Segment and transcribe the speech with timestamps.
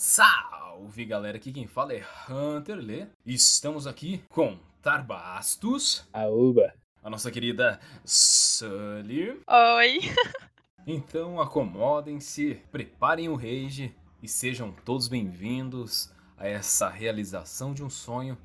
[0.00, 3.08] Salve galera, aqui quem fala é Hunter Lê.
[3.26, 6.72] Estamos aqui com Tarbastos, Aúba.
[7.02, 9.42] a nossa querida Sully.
[9.44, 9.98] Oi.
[10.86, 13.92] Então acomodem-se, preparem o rage
[14.22, 18.38] e sejam todos bem-vindos a essa realização de um sonho.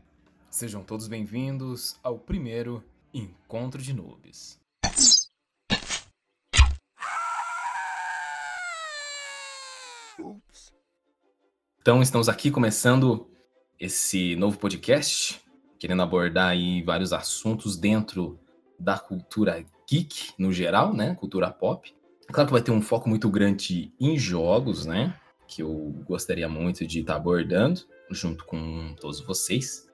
[0.49, 2.83] Sejam todos bem-vindos ao primeiro
[3.13, 4.59] Encontro de Noobs.
[11.83, 13.27] Então estamos aqui começando
[13.77, 15.41] esse novo podcast,
[15.77, 18.39] querendo abordar aí vários assuntos dentro
[18.79, 21.13] da cultura geek no geral, né?
[21.15, 21.93] Cultura pop.
[22.27, 25.13] Claro que vai ter um foco muito grande em jogos, né?
[25.45, 29.85] Que eu gostaria muito de estar abordando junto com todos vocês.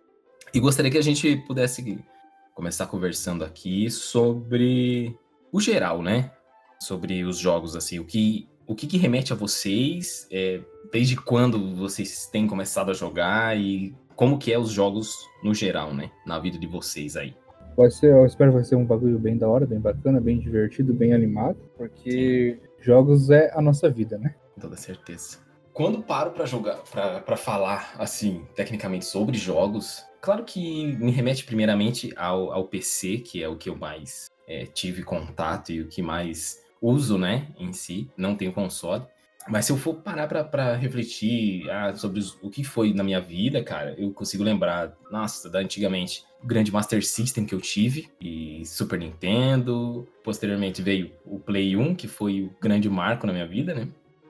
[0.53, 2.05] E gostaria que a gente pudesse
[2.53, 5.17] começar conversando aqui sobre
[5.51, 6.31] o geral, né?
[6.79, 10.61] Sobre os jogos, assim, o que, o que, que remete a vocês, é,
[10.91, 15.93] desde quando vocês têm começado a jogar e como que é os jogos no geral,
[15.93, 16.11] né?
[16.25, 17.35] Na vida de vocês aí.
[17.77, 20.37] Vai ser, eu espero que vai ser um bagulho bem da hora, bem bacana, bem
[20.37, 24.35] divertido, bem animado, porque jogos é a nossa vida, né?
[24.55, 25.37] Com toda certeza.
[25.71, 26.81] Quando paro pra jogar,
[27.25, 33.41] pra falar, assim, tecnicamente sobre jogos, claro que me remete primeiramente ao, ao PC, que
[33.41, 37.71] é o que eu mais é, tive contato e o que mais uso, né, em
[37.71, 38.11] si.
[38.17, 39.05] Não tenho console.
[39.47, 43.19] Mas se eu for parar pra refletir ah, sobre os- o que foi na minha
[43.21, 48.09] vida, cara, eu consigo lembrar, nossa, da antigamente, o grande Master System que eu tive,
[48.21, 50.07] e Super Nintendo.
[50.23, 53.87] Posteriormente veio o Play 1, que foi o grande marco na minha vida, né?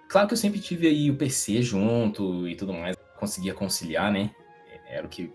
[0.08, 4.32] Claro que eu sempre tive aí o PC junto e tudo mais, conseguia conciliar, né?
[4.88, 5.32] Era o que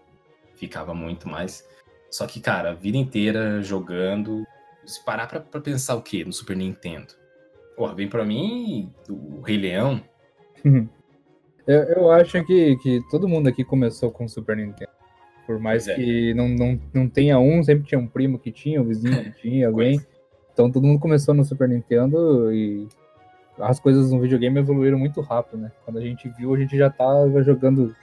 [0.56, 1.64] ficava muito mais.
[2.10, 4.44] Só que, cara, a vida inteira jogando.
[4.86, 7.14] Se parar pra, pra pensar o quê no Super Nintendo?
[7.76, 10.00] Porra, vem pra mim o Rei Leão.
[11.66, 14.90] Eu, eu acho que, que todo mundo aqui começou com Super Nintendo.
[15.46, 15.94] Por mais é.
[15.94, 19.30] que não, não, não tenha um, sempre tinha um primo que tinha, um vizinho que
[19.40, 19.98] tinha, alguém.
[20.52, 22.86] Então todo mundo começou no Super Nintendo e
[23.58, 25.72] as coisas no videogame evoluíram muito rápido, né?
[25.84, 27.94] Quando a gente viu, a gente já tava jogando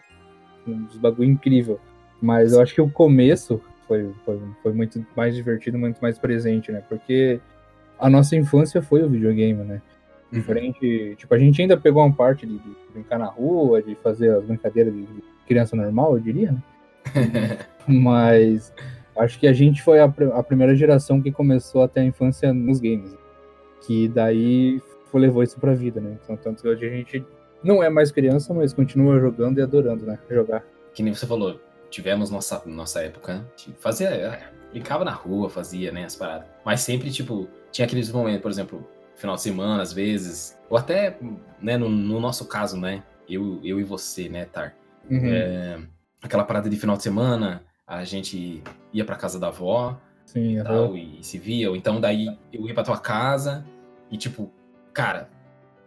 [0.67, 1.79] uns bagulho incrível.
[2.21, 6.71] Mas eu acho que o começo foi, foi, foi muito mais divertido, muito mais presente,
[6.71, 6.83] né?
[6.87, 7.39] Porque
[8.01, 9.81] a nossa infância foi o videogame, né?
[10.31, 14.33] Diferente, tipo, a gente ainda pegou uma parte de, de brincar na rua, de fazer
[14.33, 16.63] as brincadeiras de de criança normal, eu diria, né?
[17.87, 18.73] Mas
[19.17, 22.53] acho que a gente foi a, a primeira geração que começou a ter a infância
[22.53, 23.15] nos games.
[23.85, 26.17] Que daí foi, levou isso pra vida, né?
[26.23, 27.25] Então, tanto que hoje a gente
[27.63, 30.17] não é mais criança, mas continua jogando e adorando, né?
[30.29, 30.63] Jogar.
[30.93, 35.91] que nem você falou, tivemos nossa, nossa época, tipo, fazia, é, brincava na rua, fazia,
[35.91, 36.47] né, as paradas.
[36.65, 41.17] Mas sempre, tipo, tinha aqueles momentos, por exemplo, final de semana, às vezes, ou até,
[41.61, 44.75] né, no, no nosso caso, né, eu, eu e você, né, Tar,
[45.09, 45.25] Uhum.
[45.25, 45.79] é,
[46.21, 50.57] aquela parada de final de semana, a gente ia pra casa da avó, Sim, e
[50.59, 50.63] aham.
[50.87, 53.65] tal, e se via, ou então daí eu ia pra tua casa,
[54.09, 54.49] e tipo,
[54.93, 55.29] cara,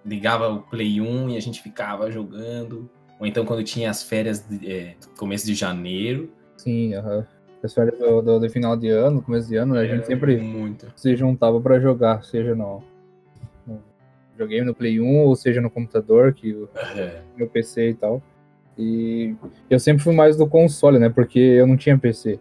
[0.04, 4.46] ligava o Play 1 e a gente ficava jogando, ou então quando tinha as férias,
[4.46, 7.26] de, é, começo de janeiro, sim, aham.
[7.64, 9.80] As férias do, do- do final de ano, começo de ano, né?
[9.80, 10.86] a gente Era sempre Muito.
[10.94, 12.82] se juntava pra jogar, seja no,
[13.66, 13.80] no
[14.32, 17.22] videogame, no Play 1, ou seja no computador, que o É.
[17.36, 18.22] meu PC e tal.
[18.76, 19.34] E
[19.70, 21.08] eu sempre fui mais do console, né?
[21.08, 22.38] Porque eu não tinha PC.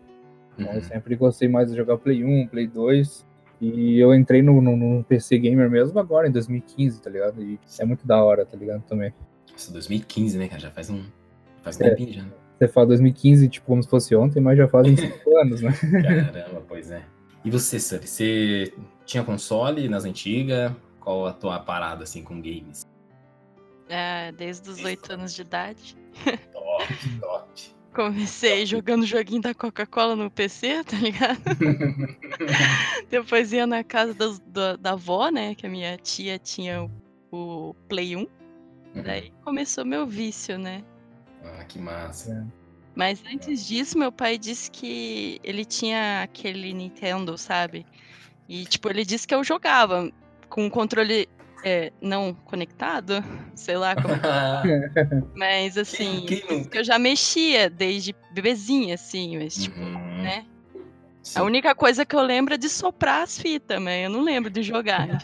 [0.58, 0.84] Então eu Uhum.
[0.84, 3.26] sempre gostei mais de jogar Play 1, Play 2.
[3.62, 7.42] E eu entrei no, no, no PC Gamer mesmo agora, em 2015, tá ligado?
[7.42, 8.82] E é muito da hora, tá ligado?
[8.84, 9.14] Também.
[9.50, 10.60] Nossa, 2015, né, cara?
[10.60, 11.02] Já faz um.
[11.62, 11.90] Faz um É.
[11.92, 12.24] tempinho já.
[12.24, 12.30] né?
[12.58, 15.72] Você fala 2015, tipo, como se fosse ontem, mas já fazem 5 anos, né?
[16.02, 17.04] Caramba, pois é.
[17.44, 18.08] E você, Sully?
[18.08, 18.74] Você
[19.06, 20.72] tinha console nas antigas?
[21.00, 22.84] Qual a tua parada, assim, com games?
[23.90, 25.98] É, desde os oito anos de idade.
[26.54, 26.88] Top,
[27.20, 27.74] top.
[27.94, 31.40] Comecei jogando joguinho da Coca-Cola no PC, tá ligado?
[33.10, 35.54] Depois ia na casa das- da, da avó, né?
[35.54, 36.90] Que a minha tia tinha o,
[37.32, 38.26] o Play 1.
[39.04, 40.84] Daí começou meu vício, né?
[41.44, 42.48] Ah, que massa.
[42.96, 47.86] Mas antes disso, meu pai disse que ele tinha aquele Nintendo, sabe?
[48.48, 50.12] E, tipo, ele disse que eu jogava
[50.50, 51.28] com o controle
[51.66, 53.24] é, não conectado,
[53.56, 54.14] sei lá como
[55.36, 60.22] Mas assim, quem que eu já mexia desde bebezinha, assim, mas tipo, Uhum.
[60.22, 60.46] né?
[61.24, 64.22] Sim, A única coisa que eu lembro é de soprar as fitas, mas eu não
[64.22, 65.24] lembro de jogar.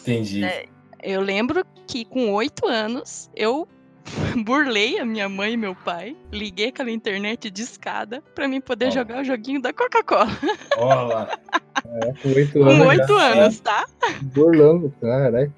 [0.00, 0.44] Entendi.
[0.44, 0.66] É,
[1.02, 3.66] Eu lembro que com oito anos eu
[4.44, 8.86] burlei a minha mãe e meu pai, liguei aquela internet de escada pra mim poder
[8.86, 8.90] Ó.
[8.90, 10.30] jogar o joguinho da Coca-Cola.
[10.76, 11.38] Olha lá.
[11.84, 12.86] É, com 8 Com anos.
[12.86, 13.86] oito já, anos, tá?
[14.22, 15.52] Burlando, caralho.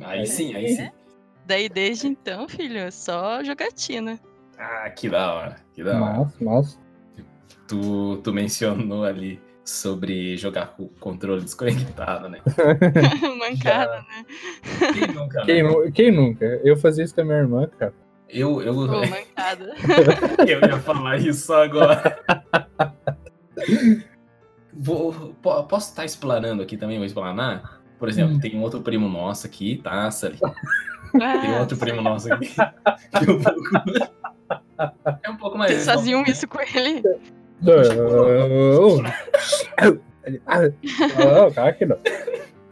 [0.00, 0.90] Aí sim, aí sim.
[1.46, 4.20] Daí desde então, filho, é só jogatina.
[4.58, 6.18] Ah, que da hora, que da hora.
[6.18, 6.80] Mas, mas.
[7.66, 12.38] Tu, tu mencionou ali sobre jogar com o controle desconectado, né?
[13.38, 14.24] Mancada, né?
[14.94, 15.90] Quem nunca, Quem, né?
[15.94, 16.44] quem nunca?
[16.64, 17.92] Eu fazia isso com a minha irmã, cara.
[18.28, 19.74] Eu, eu, Pô, mancada.
[20.46, 22.18] eu ia falar isso agora.
[24.72, 25.12] Vou,
[25.42, 27.80] po- posso estar explanando aqui também, vou explanar?
[27.98, 28.38] Por exemplo, Hum.
[28.40, 30.38] tem um outro primo nosso aqui, tá, Sally?
[30.38, 32.46] Tem Ah, outro primo nosso aqui.
[32.54, 33.60] que um pouco-
[35.24, 35.72] É um pouco mais.
[35.72, 37.02] Vocês faziam isso com ele?
[41.16, 41.98] Não, claro que não.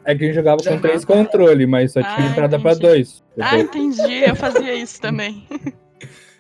[0.05, 2.87] É que a gente jogava com três controles, mas só tinha Ah, entrada pra entendi.
[2.87, 3.25] dois.
[3.41, 4.25] Ah, entendi.
[4.25, 5.47] Eu fazia isso também.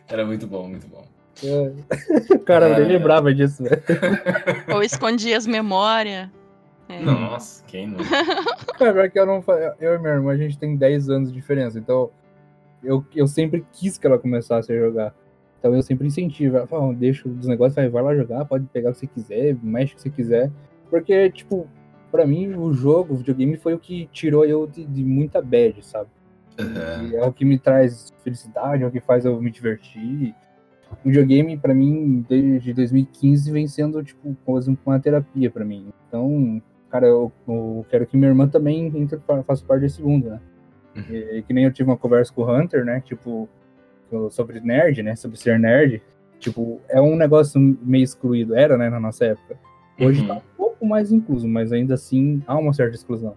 [0.08, 1.04] Era muito bom, muito bom.
[2.34, 2.98] O cara Ah, nem é.
[2.98, 3.82] lembrava disso, velho.
[4.72, 6.28] Ou escondia as memórias.
[6.88, 7.00] É.
[7.00, 7.98] Nossa, quem não?
[8.78, 9.43] Cara, pior que eu não
[9.81, 12.10] Eu e minha irmã, a gente tem 10 anos de diferença, então
[12.84, 15.12] eu, eu sempre quis que ela começasse a jogar.
[15.58, 16.56] Então eu sempre incentivo.
[16.56, 19.06] Ela fala, "Não, deixa os negócios, vai, vai lá jogar, pode pegar o que você
[19.06, 20.50] quiser, mexe o que você quiser.
[20.91, 21.67] Porque, tipo,
[22.11, 25.85] pra mim, o jogo, o videogame foi o que tirou eu de, de muita bad,
[25.85, 26.08] sabe?
[26.58, 30.35] E é o que me traz felicidade, é o que faz eu me divertir.
[31.05, 35.88] O videogame, pra mim, desde 2015, vem sendo, tipo, quase uma terapia pra mim.
[36.08, 40.41] Então, cara, eu, eu quero que minha irmã também entre, faça parte desse mundo, né?
[40.97, 41.14] Uhum.
[41.14, 43.00] E, que nem eu tive uma conversa com o Hunter, né?
[43.00, 43.49] Tipo,
[44.31, 45.17] sobre nerd, né?
[45.17, 46.03] Sobre ser nerd.
[46.38, 48.55] Tipo, é um negócio meio excluído.
[48.55, 49.56] Era, né, na nossa época.
[50.00, 50.29] Hoje Uhum.
[50.29, 53.35] tá um pouco mais incluso, mas ainda assim há uma certa exclusão.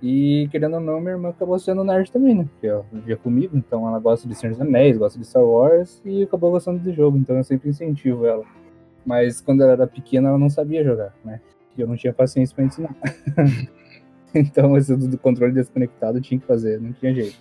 [0.00, 2.44] E querendo ou não, minha irmã acabou sendo nerd também, né?
[2.52, 6.00] Porque ela vivia comigo, então ela gosta de Senhor dos Anéis, gosta de Star Wars
[6.04, 8.44] e acabou gostando de jogo, então eu sempre incentivo ela.
[9.04, 11.40] Mas quando ela era pequena, ela não sabia jogar, né?
[11.76, 12.94] E eu não tinha paciência pra ensinar.
[14.34, 17.36] então esse do do controle desconectado eu tinha que fazer, não tinha jeito.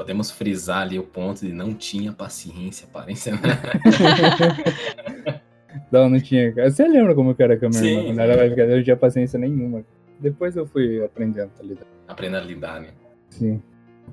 [0.00, 3.38] Podemos frisar ali o ponto de não tinha paciência para ensinar.
[5.92, 6.54] Não, não tinha.
[6.70, 8.06] Você lembra como que era com a minha Sim, irmã?
[8.06, 9.84] Quando ela vai ficar, eu não tinha paciência nenhuma.
[10.18, 11.86] Depois eu fui aprendendo, tá ligado?
[12.08, 12.88] Aprenda a lidar, né?
[13.28, 13.60] Sim.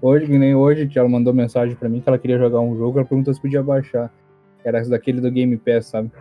[0.01, 3.07] Hoje, nem hoje, ela mandou mensagem pra mim que ela queria jogar um jogo, ela
[3.07, 4.11] perguntou se podia baixar.
[4.65, 6.11] Era daquele do Game Pass, sabe?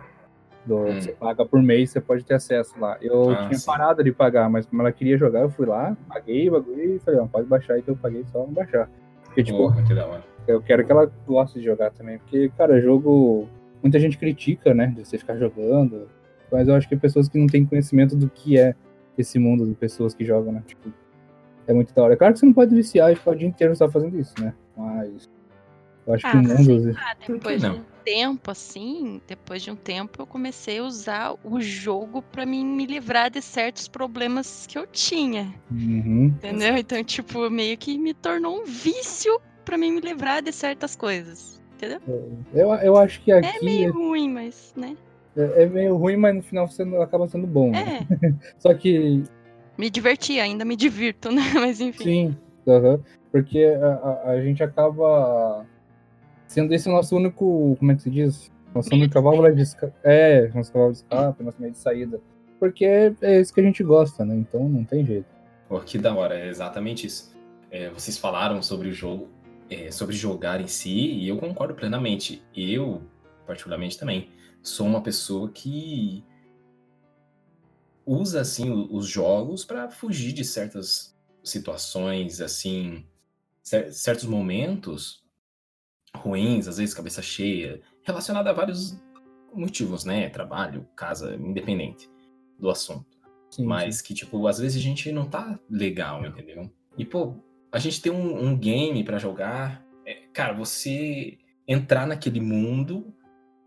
[0.65, 1.01] Do, Hum.
[1.01, 2.97] Você paga por mês, você pode ter acesso lá.
[3.01, 3.65] Eu Ah, tinha sim.
[3.65, 6.99] parado de pagar, mas como ela queria jogar, eu fui lá, paguei o bagulho e
[6.99, 8.89] falei, ó, pode baixar, então eu paguei só não baixar.
[9.37, 10.23] Porque, tipo, Porra, que da hora.
[10.47, 12.17] eu quero que ela goste de jogar também.
[12.17, 13.47] Porque, cara, jogo.
[13.83, 14.87] Muita gente critica, né?
[14.87, 16.09] De você ficar jogando.
[16.51, 18.73] Mas eu acho que pessoas que não têm conhecimento do que é
[19.15, 20.63] esse mundo de pessoas que jogam, né?
[20.65, 20.91] Tipo,
[21.67, 22.13] é muito da hora.
[22.13, 24.33] É claro que você não pode viciar e ficar o dia inteiro só fazendo isso,
[24.41, 24.55] né?
[24.75, 25.29] Mas.
[26.07, 26.95] Eu acho que Ah, o mundo.
[26.97, 27.81] Ah, Por que depois de não?
[28.07, 32.85] Tempo, assim, depois de um tempo, eu comecei a usar o jogo pra mim me
[32.85, 35.53] livrar de certos problemas que eu tinha.
[35.69, 36.27] Uhum.
[36.27, 36.77] Entendeu?
[36.77, 41.61] Então, tipo, meio que me tornou um vício pra mim me livrar de certas coisas.
[41.75, 41.99] Entendeu?
[42.53, 44.95] Eu, eu acho que É aqui meio ruim, mas, né?
[45.35, 47.71] é, é meio ruim, mas no final você acaba sendo bom.
[47.71, 48.07] Né?
[48.09, 49.21] É, Só que
[49.77, 51.41] me diverti, ainda me divirto, né?
[51.55, 52.03] Mas enfim.
[52.05, 53.01] Sim, aham.
[53.33, 55.65] porque a, a, a gente acaba
[56.47, 58.51] sendo esse nosso único, como é que se diz?
[58.73, 59.93] Nossa única válvula de escape.
[60.03, 62.21] É, nosso válvula de escape, nosso meio de saída.
[62.59, 64.35] Porque é, é isso que a gente gosta, né?
[64.35, 65.27] Então não tem jeito.
[65.69, 67.35] Pô, que da hora, é exatamente isso.
[67.69, 69.27] É, vocês falaram sobre o jogo,
[69.69, 72.41] é, sobre jogar em si, e eu concordo plenamente.
[72.55, 73.01] Eu,
[73.45, 74.29] particularmente também,
[74.63, 76.23] sou uma pessoa que
[78.05, 83.05] usa assim o- os jogos para fugir de certas situações, assim,
[83.61, 85.23] cer- certos momentos
[86.17, 88.99] ruins, às vezes cabeça cheia, relacionado a vários
[89.53, 90.29] motivos, né?
[90.29, 92.09] Trabalho, casa, independente
[92.59, 93.05] do assunto.
[93.49, 96.69] Sim, Mas que, tipo, às vezes a gente não tá legal, entendeu?
[96.97, 97.35] E, pô,
[97.71, 99.85] a gente tem um, um game pra jogar.
[100.05, 103.13] é, cara, você entrar naquele mundo,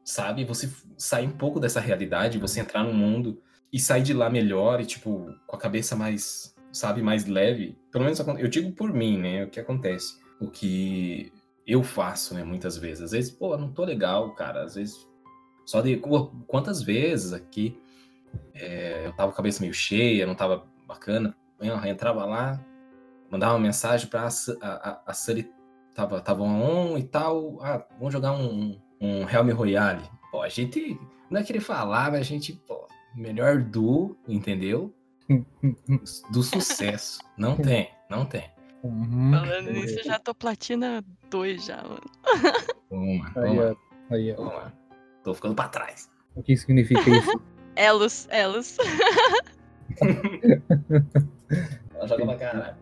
[0.05, 0.45] sabe?
[0.45, 3.43] Você sair um pouco dessa realidade, você entrar no mundo
[3.73, 7.77] e sair de lá melhor e, tipo, com a cabeça mais, sabe, mais leve.
[7.91, 9.45] Pelo menos eu digo por mim, né?
[9.45, 10.19] O que acontece.
[10.41, 11.33] O que
[11.67, 12.45] eu faço, né?
[12.45, 13.05] Muitas vezes.
[13.05, 14.65] Às vezes, pô, não tô legal, cara.
[14.65, 15.09] Às vezes.
[15.65, 16.01] Só de.
[16.47, 17.79] Quantas vezes aqui
[18.55, 21.37] é, eu tava com a cabeça meio cheia, não tava bacana.
[21.61, 22.65] Eu entrava lá,
[23.31, 25.51] mandava uma mensagem pra a, a, a Sully,
[25.95, 27.59] tava, tava on e tal.
[27.63, 30.03] Ah, vamos jogar um, um Helm Royale.
[30.31, 30.99] Pô, a gente
[31.31, 34.95] não é querer falar, mas a gente, pô, melhor do, entendeu?
[36.33, 37.21] Do sucesso.
[37.37, 38.51] Não tem, não tem.
[38.83, 39.31] Uhum.
[39.33, 42.01] Falando nisso, eu já tô platina 2 já, mano.
[42.91, 43.77] Vamos lá,
[44.11, 44.73] Aí, lá.
[45.23, 46.11] Tô ficando pra trás.
[46.35, 47.41] O que significa isso?
[47.77, 48.77] Elos, Elos.
[51.95, 52.77] Ela joga pra caralho.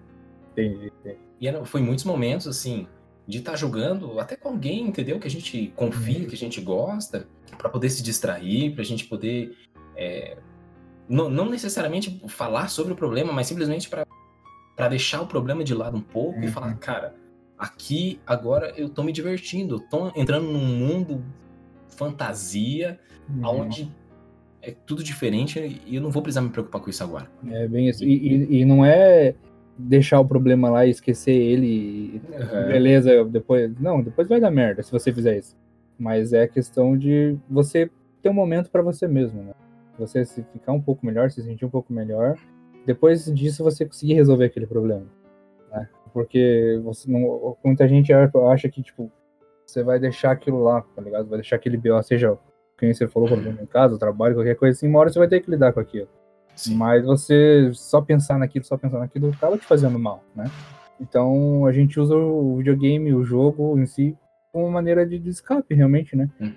[0.53, 1.19] Entendi, entendi.
[1.41, 2.87] E era, foi muitos momentos, assim,
[3.27, 5.19] de estar tá jogando até com alguém, entendeu?
[5.19, 9.05] Que a gente confia, que a gente gosta, para poder se distrair, para a gente
[9.05, 9.57] poder
[9.97, 10.39] é,
[11.09, 14.07] não, não, necessariamente falar sobre o problema, mas simplesmente para
[14.87, 16.45] deixar o problema de lado um pouco uhum.
[16.45, 17.15] e falar, cara,
[17.59, 21.25] aqui agora eu tô me divertindo, eu tô entrando num mundo
[21.89, 23.63] fantasia, uhum.
[23.63, 23.91] onde
[24.63, 27.29] é tudo diferente e eu não vou precisar me preocupar com isso agora.
[27.51, 28.05] É bem isso.
[28.05, 29.35] E, e, e não é
[29.77, 32.21] deixar o problema lá e esquecer ele.
[32.33, 32.69] Uhum.
[32.69, 33.73] Beleza, depois.
[33.81, 35.57] Não, depois vai dar merda se você fizer isso.
[35.99, 37.91] Mas é a questão de você
[38.23, 39.53] ter um momento para você mesmo, né?
[39.99, 42.37] Você se ficar um pouco melhor, se sentir um pouco melhor.
[42.87, 45.07] Depois disso você conseguir resolver aquele problema.
[45.71, 45.89] Né?
[46.13, 49.11] Porque você não, muita gente acha que, tipo,
[49.67, 51.29] você vai deixar aquilo lá, tá ligado?
[51.29, 52.39] Vai deixar aquele BO, seja
[52.79, 55.41] quem você falou, problema em casa, trabalho, qualquer coisa assim, uma hora você vai ter
[55.41, 56.09] que lidar com aquilo.
[56.55, 56.77] Sim.
[56.77, 60.51] Mas você só pensar naquilo, só pensar naquilo, acaba te fazendo mal, né?
[61.01, 64.17] Então a gente usa o videogame, o jogo em si,
[64.53, 66.29] como uma maneira de, de escape, realmente, né?
[66.41, 66.53] Uhum.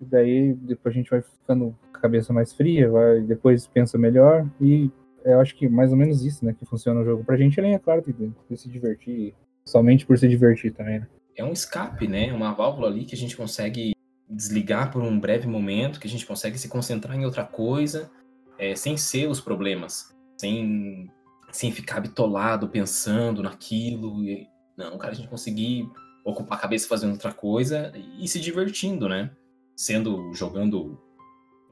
[0.00, 3.98] E daí depois a gente vai ficando com a cabeça mais fria, vai, depois pensa
[3.98, 4.90] melhor e
[5.24, 7.24] eu acho que mais ou menos isso, né, que funciona o jogo.
[7.24, 11.08] Pra gente, além, é claro, de, de se divertir, somente por se divertir também, né?
[11.36, 12.32] É um escape, né?
[12.32, 13.92] Uma válvula ali que a gente consegue
[14.28, 18.10] desligar por um breve momento, que a gente consegue se concentrar em outra coisa,
[18.58, 21.10] é, sem ser os problemas, sem,
[21.50, 24.22] sem ficar bitolado pensando naquilo.
[24.24, 25.88] E, não, cara, a gente conseguir
[26.24, 29.30] ocupar a cabeça fazendo outra coisa e se divertindo, né?
[29.76, 31.00] Sendo, jogando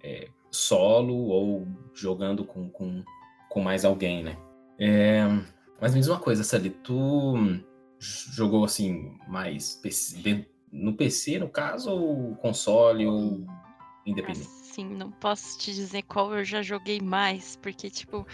[0.02, 3.02] é, solo ou jogando com, com,
[3.50, 4.38] com mais alguém, né?
[4.78, 5.22] É,
[5.80, 7.34] mas me diz uma coisa, Sally, tu
[7.98, 13.44] jogou assim mais PC, no PC, no caso, ou console ou
[14.06, 14.46] independente?
[14.46, 18.26] Sim, não posso te dizer qual eu já joguei mais, porque, tipo,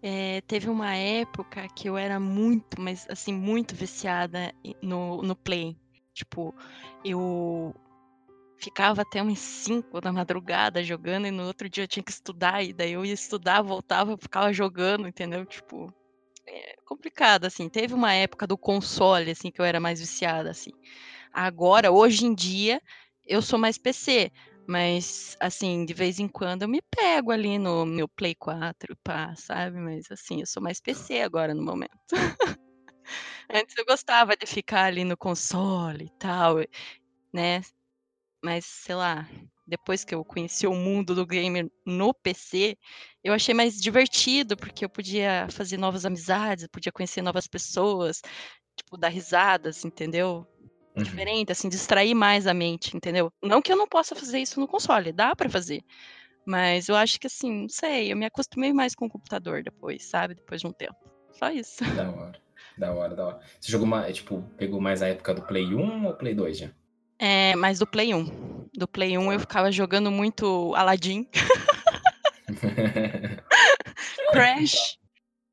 [0.00, 5.76] é, teve uma época que eu era muito, mas assim, muito viciada no, no Play.
[6.14, 6.54] Tipo,
[7.04, 7.74] eu
[8.62, 12.62] ficava até umas 5 da madrugada jogando e no outro dia eu tinha que estudar,
[12.62, 15.44] e daí eu ia estudar, voltava, ficava jogando, entendeu?
[15.44, 15.92] Tipo,
[16.46, 17.68] é complicado, assim.
[17.68, 20.70] Teve uma época do console, assim, que eu era mais viciada, assim.
[21.32, 22.80] Agora, hoje em dia,
[23.26, 24.30] eu sou mais PC,
[24.66, 29.34] mas, assim, de vez em quando eu me pego ali no meu Play 4, pá,
[29.36, 29.78] sabe?
[29.78, 31.90] Mas, assim, eu sou mais PC agora no momento.
[33.52, 36.56] Antes eu gostava de ficar ali no console e tal,
[37.32, 37.60] né?
[38.42, 39.28] Mas, sei lá,
[39.64, 42.76] depois que eu conheci o mundo do gamer no PC,
[43.22, 48.20] eu achei mais divertido, porque eu podia fazer novas amizades, podia conhecer novas pessoas,
[48.76, 50.44] tipo, dar risadas, entendeu?
[50.96, 51.04] Uhum.
[51.04, 53.32] Diferente, assim, distrair mais a mente, entendeu?
[53.40, 55.82] Não que eu não possa fazer isso no console, dá para fazer.
[56.44, 60.04] Mas eu acho que assim, não sei, eu me acostumei mais com o computador depois,
[60.04, 60.34] sabe?
[60.34, 60.96] Depois de um tempo.
[61.32, 61.84] Só isso.
[61.94, 62.42] Da hora.
[62.76, 63.40] Da hora, da hora.
[63.60, 66.70] Você jogou mais, tipo, pegou mais a época do Play 1 ou Play 2 já?
[67.24, 68.24] É, mais do Play 1.
[68.74, 71.24] Do Play 1 eu ficava jogando muito Aladdin.
[74.32, 74.98] Crash.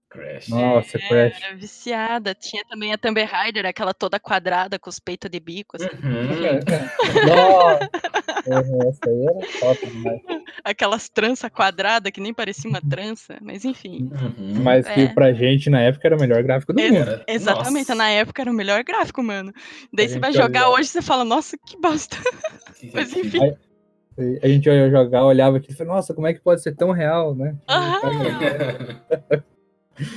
[0.09, 0.49] Crash.
[0.49, 1.43] Nossa, é, Crash.
[1.43, 2.33] Era viciada.
[2.33, 5.77] Tinha também a Tomb Raider, aquela toda quadrada com os peitos de bico.
[5.77, 5.85] Assim.
[6.03, 6.59] Uhum.
[7.29, 7.89] Nossa.
[8.87, 10.21] Essa aí era top demais.
[10.63, 14.09] Aquelas tranças quadradas que nem parecia uma trança, mas enfim.
[14.11, 14.63] Uhum.
[14.63, 14.93] Mas é.
[14.93, 17.23] que pra gente na época era o melhor gráfico do mundo.
[17.27, 17.95] Exatamente, nossa.
[17.95, 19.53] na época era o melhor gráfico, mano.
[19.93, 22.17] Daí a você vai jogar hoje e você fala, nossa, que bosta.
[22.93, 23.55] mas enfim.
[24.17, 26.75] Aí, a gente ia jogar, olhava aqui e falava, nossa, como é que pode ser
[26.75, 27.55] tão real, né?
[27.69, 29.39] Uhum.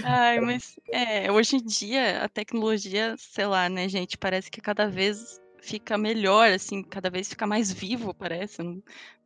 [0.05, 4.89] Ai, mas é, hoje em dia a tecnologia, sei lá, né, gente, parece que cada
[4.89, 8.63] vez fica melhor, assim, cada vez fica mais vivo, parece,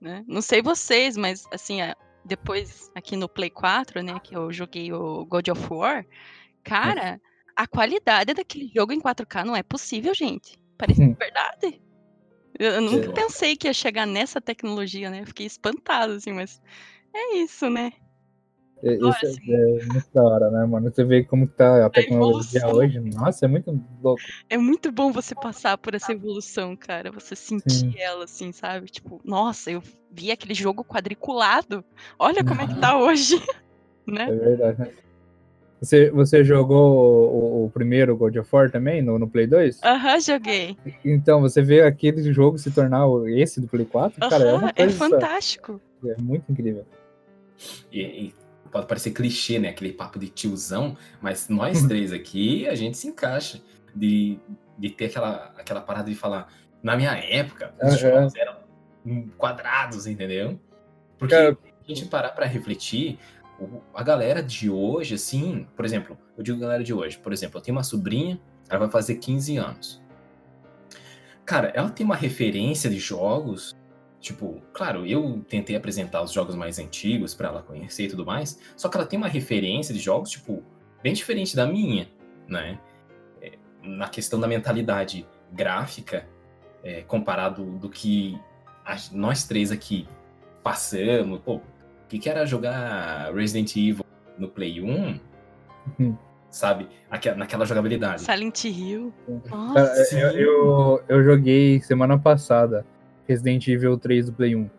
[0.01, 0.23] né?
[0.27, 1.79] Não sei vocês, mas assim,
[2.25, 6.07] depois aqui no Play 4, né, que eu joguei o God of War,
[6.63, 7.21] cara,
[7.57, 10.59] a qualidade daquele jogo em 4K não é possível, gente.
[10.77, 11.15] Parece hum.
[11.15, 11.81] verdade.
[12.59, 15.21] Eu nunca pensei que ia chegar nessa tecnologia, né?
[15.23, 16.61] Eu fiquei espantado, assim, mas
[17.15, 17.93] é isso, né?
[18.83, 20.91] É, isso é, é, muito da hora, né, mano?
[20.91, 23.01] Você vê como tá a tecnologia a hoje.
[23.01, 24.23] Nossa, é muito louco.
[24.51, 27.11] É muito bom você passar por essa evolução, cara.
[27.11, 27.95] Você sentir Sim.
[27.99, 28.87] ela, assim, sabe?
[28.87, 31.85] Tipo, nossa, eu vi aquele jogo quadriculado.
[32.19, 33.43] Olha como é que tá hoje.
[34.07, 34.29] né?
[34.29, 34.91] É verdade, né?
[35.81, 39.83] Você, você jogou o, o, primeiro God of War também, no, no Play 2?
[39.83, 40.77] Aham, uhum, joguei.
[41.05, 44.23] Então, você vê aquele jogo se tornar esse do Play 4?
[44.23, 44.91] Uhum, cara, é uma é coisa...
[44.91, 45.81] É fantástico.
[46.07, 46.87] É muito incrível.
[47.93, 48.35] E, e
[48.67, 49.69] pode parecer clichê, né?
[49.69, 51.89] Aquele papo de tiozão, mas nós uhum.
[51.89, 53.61] três aqui, a gente se encaixa
[53.95, 54.39] de,
[54.79, 57.99] de ter aquela, aquela parada de falar, na minha época, os uhum.
[57.99, 58.57] jogos eram
[59.37, 60.59] quadrados, entendeu?
[61.19, 61.57] Porque a
[61.87, 63.19] gente parar para refletir,
[63.95, 67.63] a galera de hoje, assim, por exemplo, eu digo galera de hoje, por exemplo, eu
[67.63, 70.03] tenho uma sobrinha, ela vai fazer 15 anos.
[71.45, 73.77] cara, ela tem uma referência de jogos.
[74.21, 78.59] Tipo, claro, eu tentei apresentar os jogos mais antigos pra ela conhecer e tudo mais.
[78.77, 80.63] Só que ela tem uma referência de jogos, tipo,
[81.03, 82.09] bem diferente da minha,
[82.49, 82.79] né?
[83.41, 86.27] É, na questão da mentalidade gráfica,
[86.83, 88.39] é, comparado do que
[88.85, 90.09] a- nós três aqui
[90.63, 91.41] passamos.
[91.41, 91.63] Pô, o
[92.09, 94.05] que, que era jogar Resident Evil
[94.39, 95.21] no Play 1?
[96.01, 96.17] Uhum.
[96.51, 96.89] Sabe?
[97.11, 98.23] Aque- naquela jogabilidade.
[98.23, 99.13] Silent Hill.
[99.49, 100.05] Cara, Nossa.
[100.05, 100.19] Sim.
[100.21, 102.85] eu, eu, eu joguei semana passada
[103.27, 104.71] Resident Evil 3 do Play 1.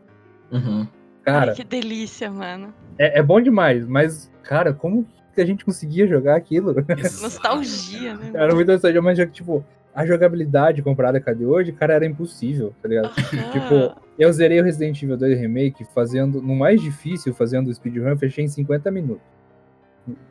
[0.52, 0.88] Uhum.
[1.24, 2.74] Cara, Ai, que delícia, mano.
[2.98, 6.74] é, é bom demais, mas, cara, como que a gente conseguia jogar aquilo?
[7.22, 8.32] Nostalgia, né?
[8.34, 9.64] Era muito nostalgia, mas, tipo,
[9.94, 13.12] a jogabilidade comparada com a de hoje, cara, era impossível, tá ligado?
[13.18, 13.52] Aham.
[13.52, 18.18] Tipo, eu zerei o Resident Evil 2 Remake fazendo, no mais difícil, fazendo o speedrun,
[18.18, 19.24] fechei em 50 minutos.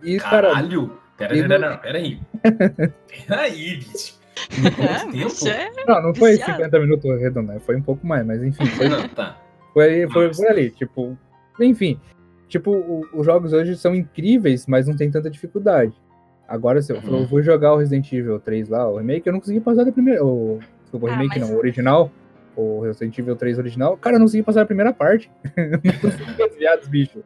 [0.03, 0.99] E, cara, Caralho!
[1.17, 2.21] Pera, e pera, pera, pera aí.
[3.27, 4.19] Pera aí, bicho.
[4.57, 5.49] Ah, tempo?
[5.49, 6.53] é não, não foi viciado.
[6.57, 7.61] 50 minutos redondo, né?
[7.61, 9.37] foi um pouco mais, mas enfim, foi, Não, tá.
[9.73, 11.17] foi, foi por ali, tipo,
[11.61, 11.99] enfim.
[12.49, 15.93] Tipo, o- os jogos hoje são incríveis, mas não tem tanta dificuldade.
[16.49, 17.21] Agora, se eu, Uhum.
[17.23, 19.91] eu vou jogar o Resident Evil 3 lá, o remake, eu não consegui passar da
[19.91, 20.25] primeira.
[20.25, 22.11] O, desculpa, o Ah, remake mas- não, o original.
[22.55, 23.97] O Resident Evil 3 original.
[23.99, 25.31] Cara, eu não consegui passar da primeira parte.
[25.57, 27.23] não consegui desviar dos bichos.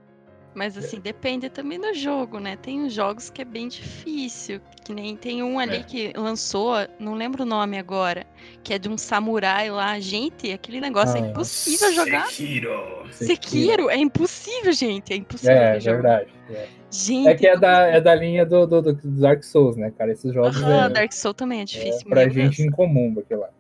[0.55, 2.57] Mas assim, depende também do jogo, né?
[2.61, 4.61] Tem uns jogos que é bem difícil.
[4.85, 5.83] Que nem tem um ali É.
[5.83, 8.27] que lançou, não lembro o nome agora,
[8.65, 9.99] que é de um samurai lá.
[10.01, 12.27] Gente, aquele negócio é Ah, impossível jogar.
[12.27, 13.07] Sekiro.
[13.13, 15.13] Sekiro, é impossível, gente.
[15.13, 15.55] É impossível.
[15.57, 16.03] É, jogo.
[16.03, 16.29] verdade.
[16.51, 19.93] É, Gente, É que é da, é da linha do, do, do Dark Souls, né,
[19.97, 20.11] cara?
[20.11, 22.03] Esses jogos é, Dark Souls também é difícil.
[22.07, 22.59] é pra gente Deus.
[22.67, 23.51] incomum, aquilo lá.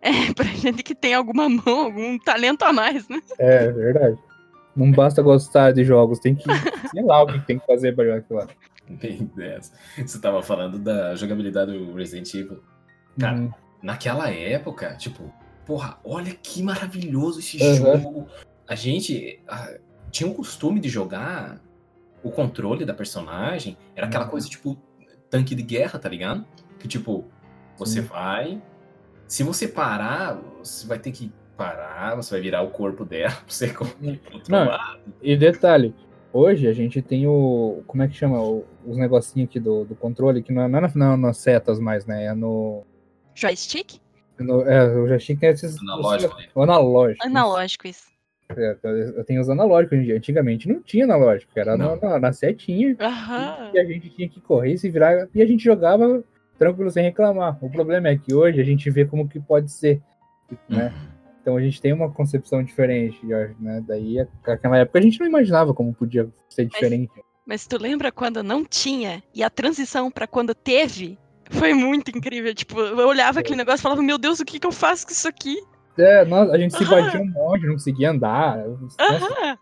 [0.00, 3.20] É, pra gente que tem alguma mão, algum talento a mais, né?
[3.38, 4.16] É, verdade.
[4.76, 6.44] Não basta gostar de jogos, tem que.
[6.90, 8.48] Sei lá o que tem que fazer pra jogar aquilo lá.
[8.88, 9.72] Bem dessa.
[9.96, 12.62] Você tava falando da jogabilidade do Resident Evil.
[13.18, 13.50] Cara, Uhum.
[13.82, 15.32] naquela época, tipo,
[15.64, 17.74] porra, olha que maravilhoso esse Uhum.
[17.74, 18.28] jogo.
[18.68, 19.74] A gente ah,
[20.10, 21.60] tinha um costume de jogar
[22.22, 24.30] o controle da personagem, era aquela Uhum.
[24.30, 24.76] coisa tipo
[25.30, 26.44] tanque de guerra, tá ligado?
[26.78, 27.24] Que tipo,
[27.76, 28.08] você Sim.
[28.08, 28.62] vai,
[29.26, 33.44] se você parar, você vai ter que parar, você vai virar o corpo dela pra
[33.46, 34.98] você controlar.
[35.22, 35.94] E detalhe,
[36.32, 37.82] hoje a gente tem o.
[37.86, 38.40] Como é que chama?
[38.42, 41.16] O- os negocinhos aqui do, do controle, que não é, não é na- não é
[41.16, 42.26] nas setas mais, né?
[42.26, 42.82] É no.
[43.34, 43.98] Joystick?
[44.38, 45.80] no é, eu já achei que é esses.
[45.80, 46.46] Analógico, né?
[46.54, 47.26] O analógico.
[47.26, 48.12] Analógico isso.
[48.56, 48.76] É,
[49.16, 50.16] eu tenho os analógicos hoje em dia.
[50.18, 51.96] Antigamente não tinha analógico, era Não.
[51.96, 52.94] na, na- na setinha.
[53.00, 53.70] Aham.
[53.72, 55.28] E a gente tinha que correr e se virar.
[55.34, 56.22] E a gente jogava
[56.58, 57.56] tranquilo sem reclamar.
[57.64, 60.00] O problema é que hoje a gente vê como que pode ser.
[60.68, 60.92] Né?
[60.94, 61.13] Uhum.
[61.44, 63.20] Então a gente tem uma concepção diferente,
[63.60, 63.84] né?
[63.86, 67.12] Daí, naquela época, a gente não imaginava como podia ser diferente.
[67.44, 71.18] Mas tu lembra quando não tinha e a transição pra quando teve
[71.50, 72.54] foi muito incrível.
[72.54, 75.12] Tipo, eu olhava aquele negócio e falava, meu Deus, o que, que eu faço com
[75.12, 75.54] isso aqui?
[75.98, 78.56] É, nós, a gente se batia um monte, não conseguia andar.
[78.66, 78.96] Nossa,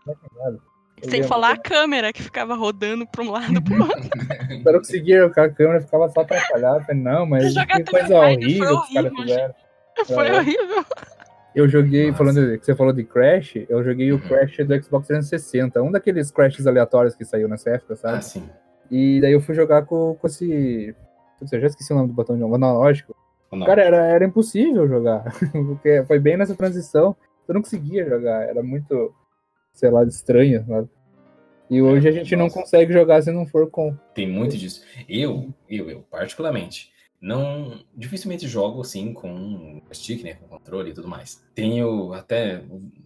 [0.07, 0.59] eu
[1.03, 1.27] Sem lembro.
[1.27, 4.09] falar a câmera que ficava rodando pra um lado pro outro.
[4.65, 6.93] Eu não conseguia, a câmera ficava só atrapalhada.
[6.93, 9.53] Não, mas que coisa Raider foi horrível que os caras horrível, fizeram.
[10.07, 10.39] Foi É.
[10.39, 10.85] horrível.
[11.55, 12.17] Eu joguei, Nossa.
[12.17, 14.21] falando que você falou de Crash, eu joguei o Uhum.
[14.21, 18.17] Crash do Xbox 360, um daqueles Crashes aleatórios que saiu nessa época, sabe?
[18.17, 18.49] Ah, sim.
[18.89, 20.95] E daí eu fui jogar com, com esse.
[21.39, 23.15] Putz, eu já esqueci o nome do botão de analógico.
[23.51, 23.65] Não?
[23.67, 25.23] Cara, era, era impossível jogar.
[25.51, 27.15] Porque foi bem nessa transição.
[27.47, 28.43] Eu não conseguia jogar.
[28.49, 29.13] Era muito,
[29.73, 30.65] sei lá, estranho.
[30.65, 30.89] Sabe?
[31.69, 32.59] E hoje a gente não Nossa.
[32.61, 33.95] consegue jogar se não for com.
[34.15, 34.83] Tem muito disso.
[35.07, 36.91] Eu, eu, eu, particularmente,
[37.23, 41.41] não dificilmente jogo assim com stick, né, com controle e tudo mais.
[41.55, 42.61] Tenho até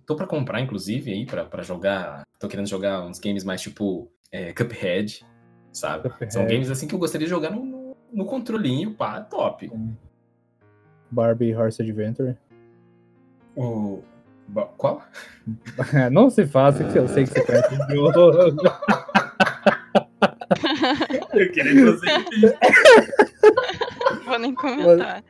[0.07, 4.11] tô pra comprar inclusive aí pra pra jogar, tô querendo jogar uns games mais tipo
[4.31, 5.23] é, Cuphead,
[5.71, 6.09] sabe?
[6.09, 6.33] Cuphead.
[6.33, 9.71] São games assim que eu gostaria de jogar no, no, controlinho, pá, top.
[11.11, 12.35] Barbie Horse Adventure.
[13.55, 14.01] O
[14.77, 15.03] qual?
[16.11, 17.43] não se faça, que eu sei que você
[17.99, 18.61] o jogo.
[21.33, 22.07] Eu queria fazer
[23.43, 23.86] Não
[24.27, 25.23] vou nem comentar.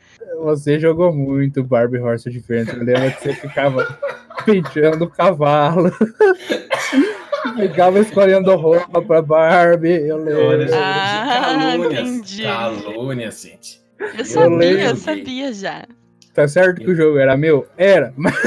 [0.44, 2.84] Você jogou muito Barbie Horse Adventure.
[2.84, 3.98] Lembra que você ficava
[4.46, 5.92] penteando o cavalo.
[7.58, 10.08] ficava escolhendo roupa pra Barbie.
[10.08, 10.76] Eu Olha, lembro.
[10.76, 12.44] Ah, calúnias, entendi.
[12.44, 13.82] calúnias, gente.
[14.18, 14.84] Eu sabia, lembro.
[14.84, 15.86] eu sabia já.
[16.34, 17.68] Tá certo que o jogo era meu?
[17.78, 18.14] Era.
[18.16, 18.36] Mas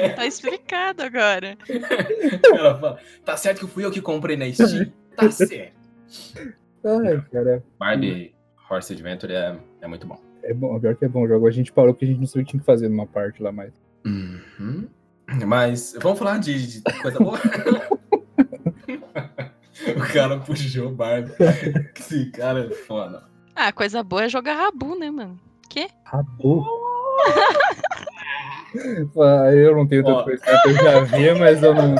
[0.00, 1.56] Ah, tá explicado agora.
[2.44, 4.92] Ela fala, tá certo que fui eu que comprei na Steam?
[5.16, 5.72] Tá certo.
[6.84, 7.62] Ai, cara.
[7.78, 8.32] Barbie
[8.70, 10.18] Horse Adventure é, é muito bom.
[10.42, 11.46] É bom, pior que é bom o jogo.
[11.46, 13.42] A gente parou que a gente não sabia o que tinha que fazer numa parte
[13.42, 13.72] lá mais.
[14.06, 14.88] Uhum.
[15.46, 17.38] Mas vamos falar de, de coisa boa?
[19.96, 21.32] o cara puxou Barbie.
[21.98, 23.24] Esse cara é foda.
[23.54, 25.38] Ah, coisa boa é jogar rabu, né, mano?
[25.68, 25.88] Quê?
[26.04, 26.64] Rabu.
[29.20, 30.24] Ah, eu não tenho tanto Ó.
[30.24, 31.96] conhecimento, eu já vi, mas eu não.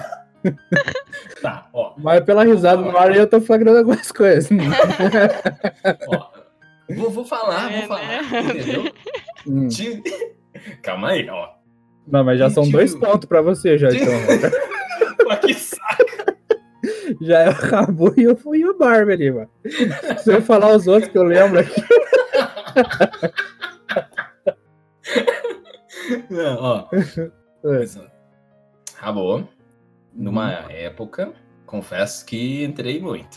[1.42, 4.48] Tá, ó, Mas pela risada no ar eu tô flagrando algumas coisas.
[6.08, 6.37] ó.
[6.96, 8.40] Vou, vou falar, É, vou falar, né?
[8.40, 8.92] entendeu?
[9.46, 9.68] Hum.
[10.82, 11.48] Calma aí, ó.
[12.06, 14.12] Não, mas já são Tipo- dois pontos pra você já, então.
[15.26, 16.34] Mas que saco.
[17.20, 19.50] Já é o Rabu e eu fui o Barbie ali, mano.
[20.18, 21.80] Se eu falar os outros que eu lembro aqui.
[26.30, 26.88] Não, ó.
[26.92, 27.30] É.
[27.64, 28.06] Ó,
[28.98, 29.48] Acabou.
[30.14, 31.32] Numa época,
[31.66, 33.36] confesso que entrei muito.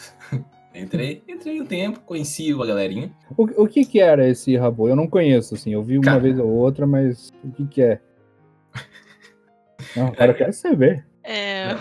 [0.74, 3.12] Entrei, entrei um tempo, conheci a galerinha.
[3.38, 4.88] O, o que que era esse Rabu?
[4.88, 5.74] Eu não conheço, assim.
[5.74, 6.20] Eu vi uma Cara.
[6.20, 8.00] vez ou outra, mas o que que é?
[9.98, 11.06] Não, agora eu quero saber.
[11.24, 11.76] É,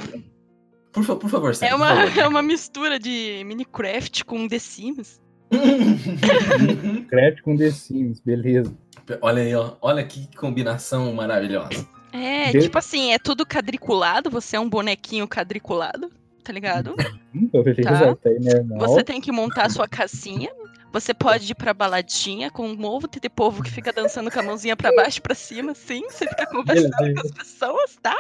[0.93, 2.19] Por, fa- por favor, é, Sérgio, uma, por favor.
[2.25, 5.21] é uma mistura de Minecraft com The Sims.
[7.09, 8.73] Crédito com The Sims, beleza.
[9.21, 9.77] Olha aí, ó.
[9.81, 11.87] Olha que combinação maravilhosa.
[12.13, 16.11] É, De- tipo assim, é tudo quadriculado, você é um bonequinho quadriculado,
[16.43, 16.95] tá ligado?
[17.35, 18.15] Beleza, Tá.
[18.17, 18.79] tá normal.
[18.89, 20.51] Você tem que montar a sua casinha.
[20.93, 24.43] Você pode ir pra baladinha com um novo TT povo que fica dançando com a
[24.43, 26.03] mãozinha pra baixo e pra cima, sim.
[26.11, 27.21] Você fica conversando com Beleza.
[27.27, 28.17] as pessoas, tá?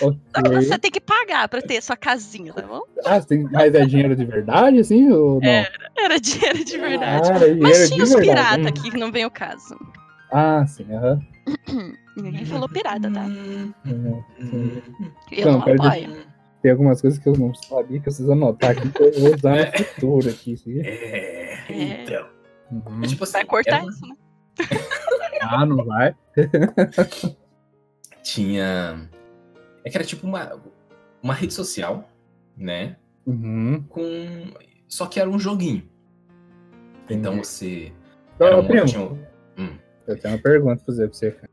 [0.00, 0.16] Ok.
[0.32, 2.82] Só que você tem que pagar pra ter a sua casinha, tá bom?
[3.04, 3.42] Ah, tem...
[3.50, 5.48] mas é dinheiro de verdade, assim, ou não?
[5.48, 5.68] É.
[5.98, 7.28] Era dinheiro de verdade.
[7.32, 9.76] Ah, era dinheiro Mas de tinha os piratas aqui que não vem o caso.
[10.30, 11.20] Ah, sim, aham.
[12.16, 13.22] Ninguém falou pirata, tá?
[13.22, 14.22] Hum, Uhum.
[14.38, 14.80] hum,
[15.32, 16.31] Eu Não, não, apoio.
[16.62, 19.34] Tem algumas coisas que eu não sabia que eu preciso anotar aqui, que eu vou
[19.34, 20.56] usar no futuro aqui.
[20.56, 20.80] Sim.
[20.80, 22.28] É, então.
[22.70, 23.02] Uhum.
[23.04, 24.14] É tipo assim, Vai cortar isso, né?
[25.40, 26.14] Ah, não vai?
[28.22, 29.08] tinha.
[29.84, 30.60] É que era tipo uma,
[31.22, 32.08] uma rede social,
[32.56, 32.96] né?
[33.26, 33.84] Uhum.
[33.88, 34.02] Com.
[34.88, 35.88] Só que era um joguinho.
[37.10, 37.46] Então Entendi.
[37.48, 37.92] você.
[38.36, 39.18] Então, um- primo, tinha um-
[39.58, 39.76] hum.
[40.06, 41.50] eu tenho uma pergunta pra fazer pra você, cara.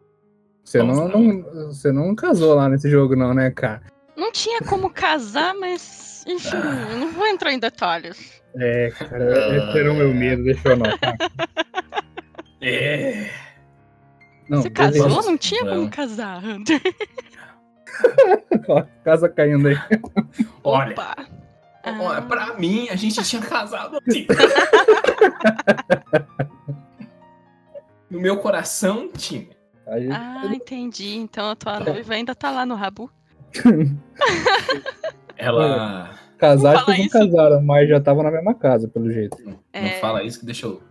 [0.64, 1.12] Você Vamos não, lá.
[1.18, 3.82] não, você não casou lá nesse jogo, não, né, cara?
[4.30, 6.24] Não tinha como casar, mas.
[6.28, 6.56] Enfim,
[7.00, 8.40] não vou entrar em detalhes.
[8.56, 11.16] É, cara, esse era o meu medo, deixa eu anotar.
[12.62, 13.28] É.
[14.48, 15.08] Não, Você casou?
[15.08, 15.32] beleza.
[15.32, 15.90] Não tinha como Não.
[15.90, 16.80] casar, Hunter.
[18.68, 19.76] Ó, Casa caindo aí.
[20.64, 21.16] Olha, Opa!
[21.86, 22.22] olha, Ah.
[22.22, 24.28] pra mim, a gente tinha casado assim.
[28.12, 29.48] No meu coração tinha.
[29.88, 31.16] Aí, Ah, entendi.
[31.16, 33.10] Então a tua noiva ainda tá lá no Rabu.
[35.38, 36.12] Ela.
[36.38, 37.10] casar, Não acho que não isso.
[37.32, 39.38] casaram, mas já estavam na mesma casa, pelo jeito.
[39.46, 40.00] Não É.
[40.00, 40.82] fala isso que deixa eu.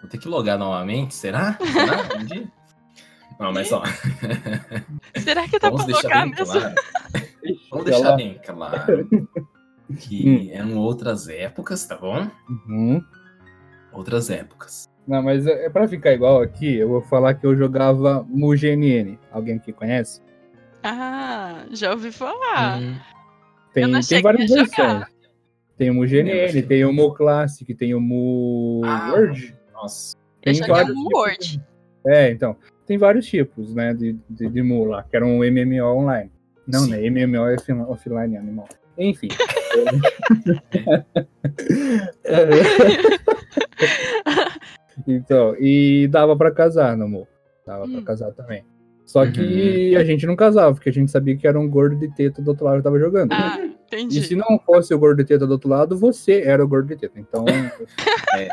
[0.00, 1.56] Vou ter que logar novamente, será?
[1.60, 2.08] Será?
[2.20, 2.48] Um dia?
[3.40, 3.82] Não, mas ó,
[5.16, 6.46] Será que dá vamos pra deixar bem mesmo?
[6.60, 6.74] claro.
[7.70, 8.16] Vamos deixar lá.
[8.16, 9.08] bem claro
[10.00, 12.28] que eram outras épocas, tá bom?
[12.48, 13.00] Uhum.
[13.92, 14.88] Outras épocas.
[15.06, 19.18] Não, mas é é pra ficar igual aqui, eu vou falar que eu jogava MuGNN.
[19.30, 20.20] Alguém que conhece?
[20.82, 22.80] Ah, já ouvi falar.
[22.80, 22.96] Hum,
[23.74, 24.70] Tem, tem várias versões.
[24.76, 25.08] jogar.
[25.76, 26.06] Tem o
[26.52, 29.54] que- tem o Mu Classic, tem o Mu Ah, Word.
[29.72, 30.16] Nossa.
[30.42, 31.38] Tem joguei vários o tipos Word.
[31.58, 31.62] de-
[32.06, 32.56] É, então.
[32.86, 36.30] Tem vários tipos, né, de, de, de Mu lá, que era um MMO online.
[36.66, 36.90] Não, Sim.
[36.90, 37.10] né?
[37.10, 37.56] MMO é
[37.88, 38.68] offline, animal.
[38.96, 39.28] Enfim.
[45.06, 47.26] então, e dava pra casar no Mu.
[47.66, 48.04] Dava pra Hum.
[48.04, 48.64] casar também.
[49.08, 52.14] Só que a gente não casava, porque a gente sabia que era um gordo de
[52.14, 53.32] teta do outro lado que tava jogando.
[53.32, 54.22] Ah, E entendi.
[54.22, 56.96] se não fosse o gordo de teta do outro lado, você era o gordo de
[56.96, 57.18] teta.
[57.18, 57.44] Então.
[58.36, 58.48] É.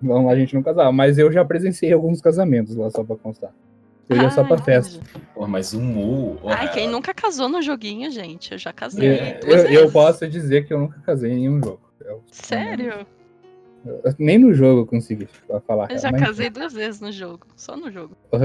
[0.00, 0.92] Não, a gente não casava.
[0.92, 3.50] Mas eu já presenciei alguns casamentos lá, só pra constar.
[4.08, 5.00] Eu ia só Ah, pra festa.
[5.34, 6.38] Pô, mas o Mu.
[6.44, 8.52] Ai, quem nunca casou no joguinho, gente?
[8.52, 11.80] Eu já casei É, Eu, eu posso dizer que eu nunca casei em nenhum jogo.
[12.04, 13.06] Eu- Sério?
[13.84, 15.26] eu- nem no jogo eu consegui
[15.66, 15.90] falar.
[15.90, 17.46] Eu já mas- casei duas vezes no jogo.
[17.56, 18.14] Só no jogo.
[18.30, 18.36] Ô,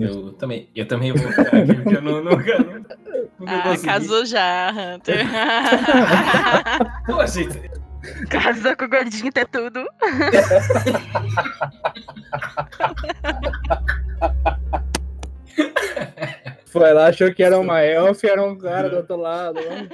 [0.00, 0.68] Eu também.
[0.74, 2.58] Eu também vou ficar aqui, porque eu não, nunca.
[2.58, 2.96] nunca
[3.46, 3.86] Ah, consegui.
[3.86, 5.26] casou já, Hunter.
[7.06, 7.70] Pô, gente,
[8.28, 9.86] casou com o gordinho até tudo.
[16.66, 19.60] foi lá, achou que era uma elf e era um cara do outro lado.
[19.60, 19.88] né?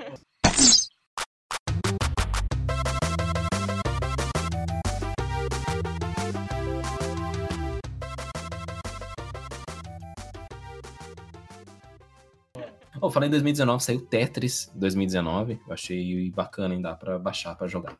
[13.04, 15.60] Oh, falei em 2019, saiu Tetris 2019.
[15.66, 17.98] Eu achei bacana, ainda dá pra baixar pra jogar.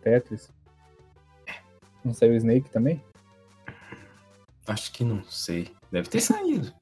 [0.00, 0.50] Tetris.
[2.02, 3.04] Não saiu o Snake também?
[4.66, 5.70] Acho que não sei.
[5.92, 6.72] Deve ter saído.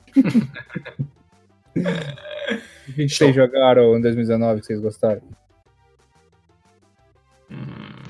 [2.88, 5.20] O que, vocês jogaram em 2019 que vocês gostaram?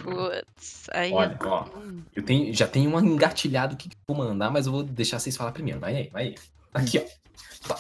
[0.03, 1.13] Putz, aí.
[1.13, 1.67] olha, ó,
[2.15, 5.35] eu tenho, já tenho um engatilhado que eu vou mandar, mas eu vou deixar vocês
[5.35, 5.81] falar primeiro.
[5.81, 6.35] Vai aí, vai aí.
[6.75, 7.27] Aqui, ó.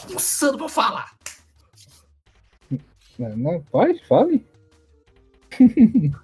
[0.06, 1.16] Começando pra falar.
[3.18, 4.44] Não, não, pode, fale.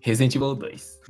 [0.00, 1.00] Resident Evil 2.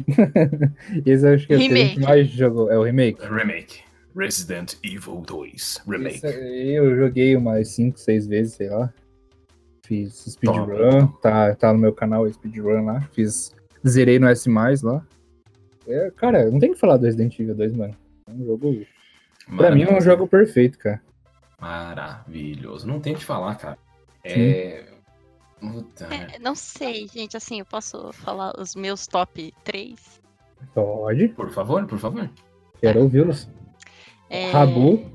[1.07, 2.01] Esse eu acho que é o que a gente Remake.
[2.01, 2.71] mais jogou.
[2.71, 3.21] É o remake.
[3.23, 3.81] Remake.
[4.17, 5.83] Resident Evil 2.
[5.87, 6.17] Remake.
[6.17, 8.93] Esse eu joguei umas 5, 6 vezes, sei lá.
[9.85, 13.01] Fiz speedrun, tá, tá no meu canal speedrun lá.
[13.13, 13.55] Fiz.
[13.87, 14.51] Zerei no S
[14.83, 15.07] lá.
[15.87, 17.95] É, cara, não tem o que falar do Resident Evil 2, mano.
[18.27, 18.87] É um jogo.
[19.57, 21.01] Pra mim é um jogo perfeito, cara.
[21.61, 22.87] Maravilhoso.
[22.87, 23.79] Não tem o que falar, cara.
[24.25, 24.85] É.
[25.61, 26.29] Puta, né?
[26.35, 30.21] É, não sei, gente, assim, eu posso falar os meus top 3?
[30.73, 32.31] Pode, Por favor, por favor.
[32.81, 33.49] quero ouvi-los.
[34.31, 34.51] É...
[34.51, 35.11] Rabu.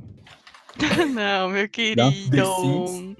[1.14, 3.16] Não, meu querido.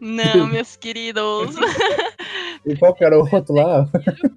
[0.00, 1.56] Não, meus queridos.
[2.64, 3.88] E qual que era o outro lá?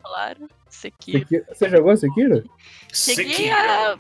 [0.02, 1.20] claro, Sekiro.
[1.20, 1.46] Sekiro.
[1.48, 2.44] Você jogou Sekiro?
[2.92, 3.56] Cheguei Sekiro.
[3.56, 4.00] a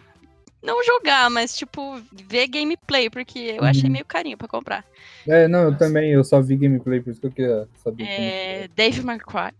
[0.65, 3.91] não jogar, mas, tipo, ver gameplay, porque eu achei Uhum.
[3.91, 4.83] meio carinho pra comprar.
[5.27, 8.03] É, não, eu também, eu só vi gameplay, por isso que eu queria saber.
[8.03, 8.67] É...
[8.75, 9.53] Dave McCry.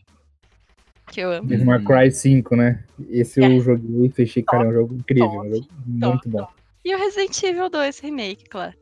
[1.12, 1.48] Que eu amo.
[1.48, 2.84] Devil May Cry 5, né?
[3.10, 3.46] Esse É.
[3.48, 6.48] eu joguei e fechei, cara, é um jogo incrível, um jogo muito bom.
[6.84, 8.74] E o Resident Evil 2 Remake, claro.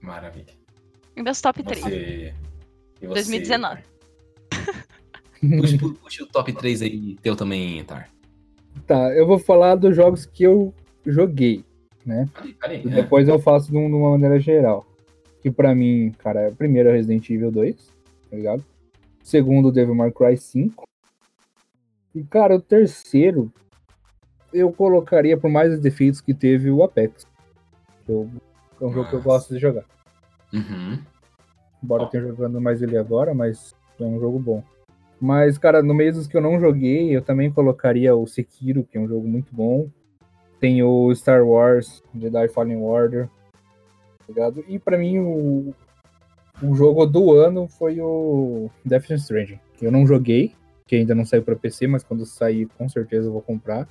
[0.00, 0.52] Maravilha.
[1.16, 1.80] E meus top 3.
[1.84, 2.34] Você...
[3.00, 3.82] e você- 2019.
[5.58, 8.08] Puxa, pu- puxa o top 3 aí, teu também, Tar.
[8.86, 10.74] Tá, eu vou falar dos jogos que eu
[11.06, 11.64] joguei,
[12.04, 12.28] né?
[12.94, 14.86] Depois eu faço de um- uma maneira geral.
[15.42, 17.76] Que pra mim, cara, é primeiro é Resident Evil 2,
[18.30, 18.64] tá ligado?
[19.22, 20.84] Segundo, Devil May Cry 5.
[22.14, 23.52] E, cara, o terceiro,
[24.52, 27.26] eu colocaria, por mais os defeitos que teve, o Apex.
[28.08, 28.30] Eu-
[28.80, 29.84] é um jogo que eu gosto de jogar.
[30.52, 30.98] Uhum.
[31.82, 34.62] Embora eu tenha jogando mais ele agora, mas é um jogo bom.
[35.20, 38.98] Mas, cara, no meio dos que eu não joguei, eu também colocaria o Sekiro, que
[38.98, 39.88] é um jogo muito bom.
[40.60, 43.28] Tem o Star Wars, Jedi Fallen Order.
[44.18, 44.64] tá ligado?
[44.68, 45.74] E pra mim, o,
[46.62, 49.60] o jogo do ano foi o Death Stranding.
[49.80, 50.54] Eu não joguei,
[50.86, 53.86] que ainda não saiu pra PC, mas quando sair, com certeza eu vou comprar.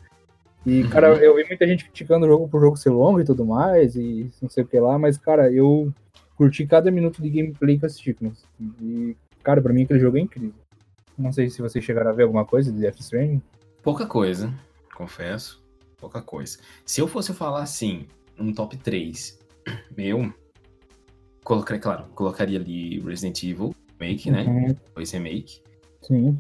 [0.66, 0.90] E, Uhum.
[0.90, 3.96] cara, eu vi muita gente criticando o jogo por jogo ser longo e tudo mais,
[3.96, 5.94] e não sei o que lá, mas, cara, eu
[6.36, 8.18] curti cada minuto de gameplay que eu assisti.
[8.82, 10.54] E, cara, pra mim aquele jogo é incrível.
[11.18, 13.42] Não sei se vocês chegaram a ver alguma coisa de Death Stranding.
[13.84, 14.52] Pouca coisa,
[14.96, 15.64] confesso.
[16.06, 16.60] Pouca coisa.
[16.86, 18.06] Se eu fosse falar assim,
[18.38, 19.40] um top 3,
[19.98, 20.32] meu,
[21.44, 24.44] colocaria, claro, colocaria ali Resident Evil Remake, né?
[24.44, 25.62] Uhum, remake.
[26.04, 26.38] Sim.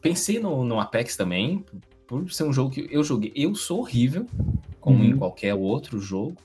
[0.00, 1.66] Pensei no, no Apex também,
[2.06, 3.30] por ser um jogo que eu joguei.
[3.34, 4.26] Eu sou horrível,
[4.80, 5.04] como Uhum.
[5.04, 6.36] em qualquer outro jogo,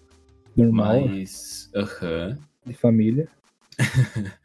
[0.58, 1.72] Normal, mas.
[1.74, 2.38] Aham.
[2.66, 3.30] de família.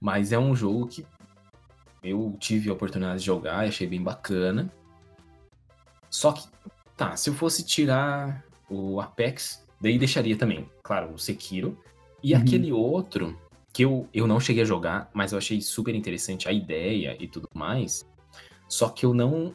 [0.00, 1.04] Mas é um jogo que
[2.04, 4.72] eu tive a oportunidade de jogar e achei bem bacana.
[6.10, 6.46] Só que,
[7.10, 11.78] tá, se eu fosse tirar o Apex, daí deixaria também, claro, o Sekiro.
[12.22, 12.40] E Uhum.
[12.40, 13.36] aquele outro,
[13.72, 17.26] que eu, eu não cheguei a jogar, mas eu achei super interessante a ideia e
[17.26, 18.06] tudo mais.
[18.68, 19.52] Só que eu não.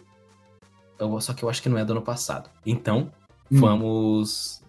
[0.99, 2.49] eu- só que eu acho que não é do ano passado.
[2.65, 3.11] Então,
[3.51, 3.59] Hum.
[3.59, 4.61] vamos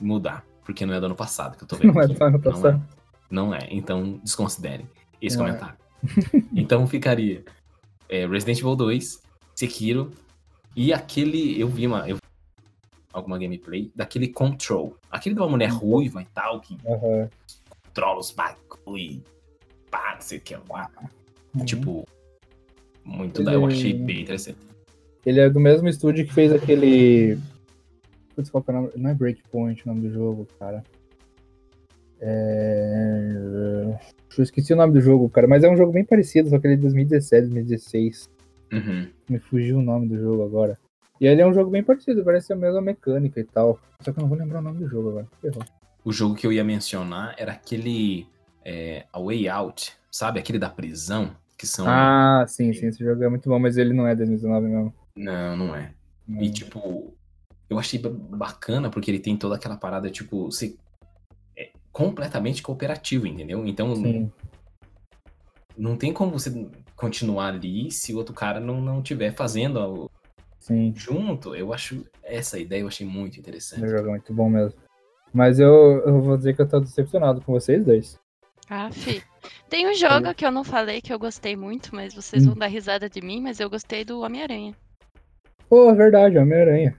[0.00, 0.44] mudar.
[0.64, 1.92] Porque não é do ano passado que eu tô vendo.
[1.94, 2.14] Não é aqui.
[2.14, 2.52] do ano Não é.
[2.52, 2.88] passado.
[3.30, 4.88] Não é, então desconsiderem
[5.20, 5.48] esse Não é.
[5.48, 5.76] comentário.
[6.54, 7.44] então ficaria
[8.08, 9.22] é, Resident Evil 2,
[9.54, 10.10] Sekiro
[10.76, 11.60] e aquele.
[11.60, 12.08] Eu vi uma.
[12.08, 12.20] Eu, vi
[13.12, 14.96] alguma gameplay daquele Control.
[15.10, 17.28] Aquele de uma mulher ruiva e tal, que Aham.
[17.86, 19.22] controla os bagulho e
[19.90, 20.90] pá, não sei o que lá.
[21.54, 21.64] Uhum.
[21.64, 22.06] Tipo,
[23.04, 23.52] muito da.
[23.52, 24.58] Eu Ele- achei bem interessante.
[25.24, 27.38] Ele é do mesmo estúdio que fez aquele.
[28.34, 28.90] Putz, qual é o nome?
[28.96, 30.82] Não é Breakpoint o nome do jogo, cara.
[32.20, 33.98] É...
[34.38, 36.66] Eu esqueci o nome do jogo, cara, mas é um jogo bem parecido, só que
[36.66, 38.30] ele é de 2017, 2016.
[38.72, 39.08] Uhum.
[39.28, 40.78] Me fugiu o nome do jogo agora.
[41.20, 43.78] E ele é um jogo bem parecido, parece a mesma mecânica e tal.
[44.00, 45.28] Só que eu não vou lembrar o nome do jogo agora.
[45.40, 45.62] Ferrou.
[46.04, 48.26] O jogo que eu ia mencionar era aquele.
[48.64, 50.40] É, A Way Out, sabe?
[50.40, 51.36] Aquele da prisão.
[51.56, 51.86] Que são.
[51.86, 54.94] Ah, sim, sim, esse jogo é muito bom, mas ele não é 2019 mesmo.
[55.14, 55.92] Não, não é.
[56.40, 57.14] E, tipo,
[57.68, 60.76] eu achei ba- bacana porque ele tem toda aquela parada, tipo, ser
[61.56, 63.64] é, completamente cooperativo, entendeu?
[63.66, 64.32] Então, Sim.
[65.76, 70.10] Não tem como você continuar ali se o outro cara não, não tiver fazendo algo
[70.60, 71.54] Sim, junto.
[71.56, 73.88] Eu acho, essa ideia eu achei muito o interessante.
[73.88, 74.78] jogo é muito bom mesmo.
[75.34, 75.72] Mas eu,
[76.06, 78.18] eu vou dizer que eu tô decepcionado com vocês dois.
[78.68, 79.20] Ah, fi.
[79.68, 82.50] Tem um jogo que eu não falei que eu gostei muito, mas vocês Hum.
[82.50, 84.74] vão dar risada de mim, mas eu gostei do Homem-Aranha.
[85.68, 86.96] Pô, é verdade, Homem-Aranha.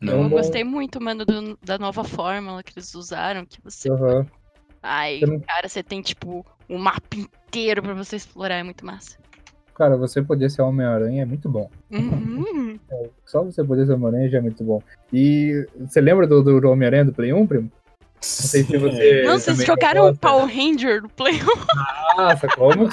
[0.00, 3.90] Não, Eu gostei muito, mano, do- da nova fórmula que eles usaram, que você...
[3.90, 4.26] Aham.
[4.82, 7.16] Ai, cara, você tem, tipo, um mapa
[7.54, 9.16] inteiro pra você explorar, é muito massa.
[9.74, 11.68] Cara, você poder ser Homem-Aranha é muito bom.
[11.90, 12.78] Uhum.
[13.26, 14.80] Só você poder ser Homem-Aranha já é muito bom.
[15.12, 17.70] E você lembra do, do Homem-Aranha do Play 1, primo?
[18.14, 19.22] Não sei se você.
[19.24, 20.16] Não, vocês jogaram o.
[20.16, 22.16] Power Ranger no Play 1?
[22.16, 22.88] Nossa, como?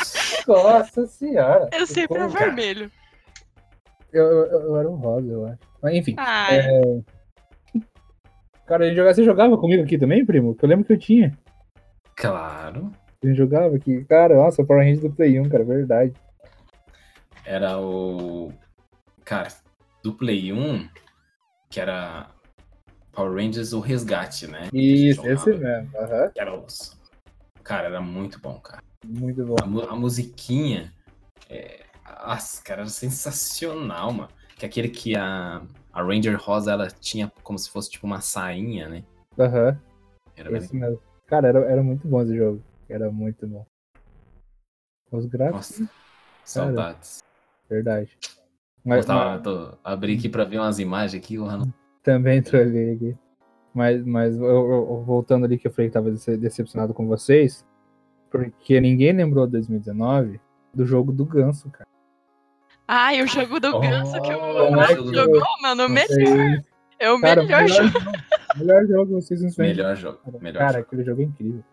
[0.47, 1.69] Nossa senhora.
[1.71, 2.91] Eu sempre era vermelho.
[4.12, 5.60] Eu, eu, eu era um rosa, eu acho.
[5.82, 6.15] Mas enfim.
[6.17, 6.71] Ah, É.
[8.65, 10.56] Cara, a gente jogava, você jogava comigo aqui também, primo?
[10.56, 11.38] Que eu lembro que eu tinha.
[12.15, 12.91] Claro.
[13.24, 14.04] A gente jogava aqui.
[14.06, 16.14] Cara, nossa, Power Rangers do Play 1, cara, verdade.
[17.46, 18.52] Era o.
[19.24, 19.50] Cara,
[20.04, 20.90] do Play 1,
[21.70, 22.32] que era
[23.12, 24.70] Power Rangers o Resgate, né?
[24.74, 25.92] Isso, Que esse mesmo.
[26.34, 27.00] Que era os...
[27.64, 28.82] Cara, era muito bom, cara.
[29.06, 29.56] Muito bom.
[29.62, 30.92] A, mu- a musiquinha.
[31.50, 31.82] É...
[32.26, 34.30] Nossa, cara, era sensacional, mano.
[34.58, 35.62] Que aquele que a,
[35.94, 39.04] a Ranger Rosa ela tinha como se fosse tipo uma sainha, né?
[39.38, 39.80] Aham.
[40.36, 41.00] Era bem- Esse mesmo.
[41.28, 42.62] Cara, era, era muito bom esse jogo.
[42.91, 43.65] Era muito bom.
[45.12, 45.89] Os gráficos, Nossa,
[46.43, 47.23] saudades.
[47.69, 48.17] verdade.
[48.23, 48.30] Eu
[48.86, 51.73] Mas, tava, mas tô, abri aqui pra ver umas imagens aqui, o Rano.
[52.04, 53.17] também trolei aqui.
[53.73, 57.65] Mas, mas eu- eu- voltando ali que eu falei que tava dece- decepcionado com vocês,
[58.30, 60.39] porque ninguém lembrou 2019
[60.73, 61.88] do jogo do Ganso, cara.
[62.88, 66.62] Ai, o jogo do ganso que o Oh, Marco jogo do- jogou, mano, o melhor.
[66.99, 67.89] É o Cara, melhor jogo.
[68.58, 69.71] melhor jogo, vocês não sabem.
[69.71, 70.19] Melhor jogo.
[70.41, 70.86] Melhor Cara, jogo.
[70.88, 71.63] aquele jogo é incrível.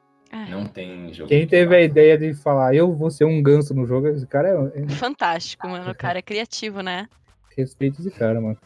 [0.50, 1.28] Não tem jogo.
[1.28, 4.26] Quem que teve a ideia de falar, eu vou ser um ganso no jogo, esse
[4.26, 4.82] cara é.
[4.82, 5.90] é Fantástico, mano.
[5.90, 7.08] O cara é criativo, né?
[7.58, 8.56] respeito esse cara, mano.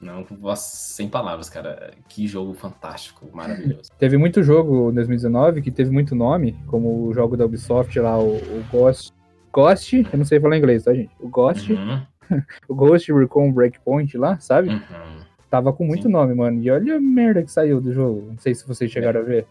[0.00, 1.94] Não, sem palavras, cara.
[2.08, 3.90] Que jogo fantástico, maravilhoso.
[3.98, 8.18] Teve muito jogo em 2019 que teve muito nome, como o jogo da Ubisoft lá,
[8.18, 9.10] o, o Ghost.
[9.50, 11.10] Ghost, eu não sei falar inglês, tá, gente?
[11.18, 12.02] O Ghost, Uhum,
[12.68, 14.68] o Ghost Recon Breakpoint lá, sabe?
[14.68, 15.26] uhum.
[15.48, 16.10] Tava com muito Sim.
[16.10, 16.60] nome, mano.
[16.60, 18.26] E olha a merda que saiu do jogo.
[18.32, 19.46] Não sei se vocês chegaram a ver.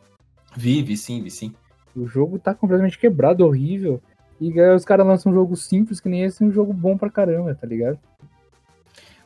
[0.56, 1.54] Vive, sim, vi sim.
[1.96, 4.02] O jogo tá completamente quebrado, horrível.
[4.40, 7.10] E aí os caras lançam um jogo simples que nem esse, um jogo bom pra
[7.10, 7.98] caramba, tá ligado?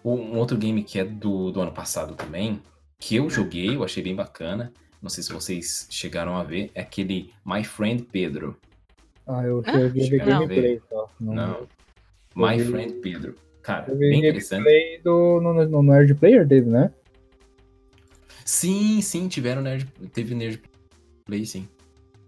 [0.06, 2.62] Um outro game que é do, do ano passado também,
[3.00, 4.72] que eu joguei, eu achei bem bacana.
[5.02, 8.58] Não sei se vocês chegaram a ver, é aquele My Friend Pedro.
[9.28, 11.10] Ah, eu Ah, cheguei a ver chegaram a gameplay só.
[11.20, 11.68] Não, Não.
[12.36, 13.36] My vi- Friend Pedro.
[13.62, 14.63] Cara, Eu vi bem interessante.
[14.63, 16.92] gameplay do, no, no, no Nerd Player dele, né?
[18.46, 20.62] Sim, sim, tiveram nerd, teve nerd
[21.30, 21.68] play, sim.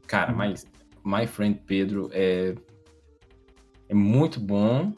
[0.07, 0.37] Cara, Uhum.
[0.37, 0.65] mas
[1.03, 2.53] My Friend Pedro é
[3.89, 4.93] é muito bom.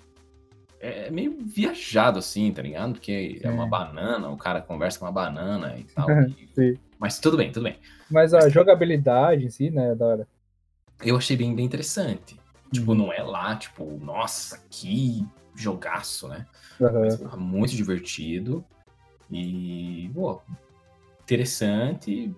[0.80, 2.94] É meio viajado assim, tá ligado?
[2.94, 3.70] Porque é uma É.
[3.70, 6.08] banana, o cara conversa com uma banana e tal.
[6.58, 6.78] e-.
[7.00, 7.78] Mas tudo bem, tudo bem.
[8.12, 10.28] Mas a jogabilidade em si, né, é da hora.
[11.04, 12.38] Eu achei bem, bem interessante.
[12.72, 12.98] Tipo, Uhum.
[12.98, 16.46] não é lá, tipo, nossa, que jogaço, né?
[16.82, 17.00] Aham.
[17.02, 18.64] Mas muito divertido.
[19.32, 20.42] E, pô,
[21.24, 22.34] interessante.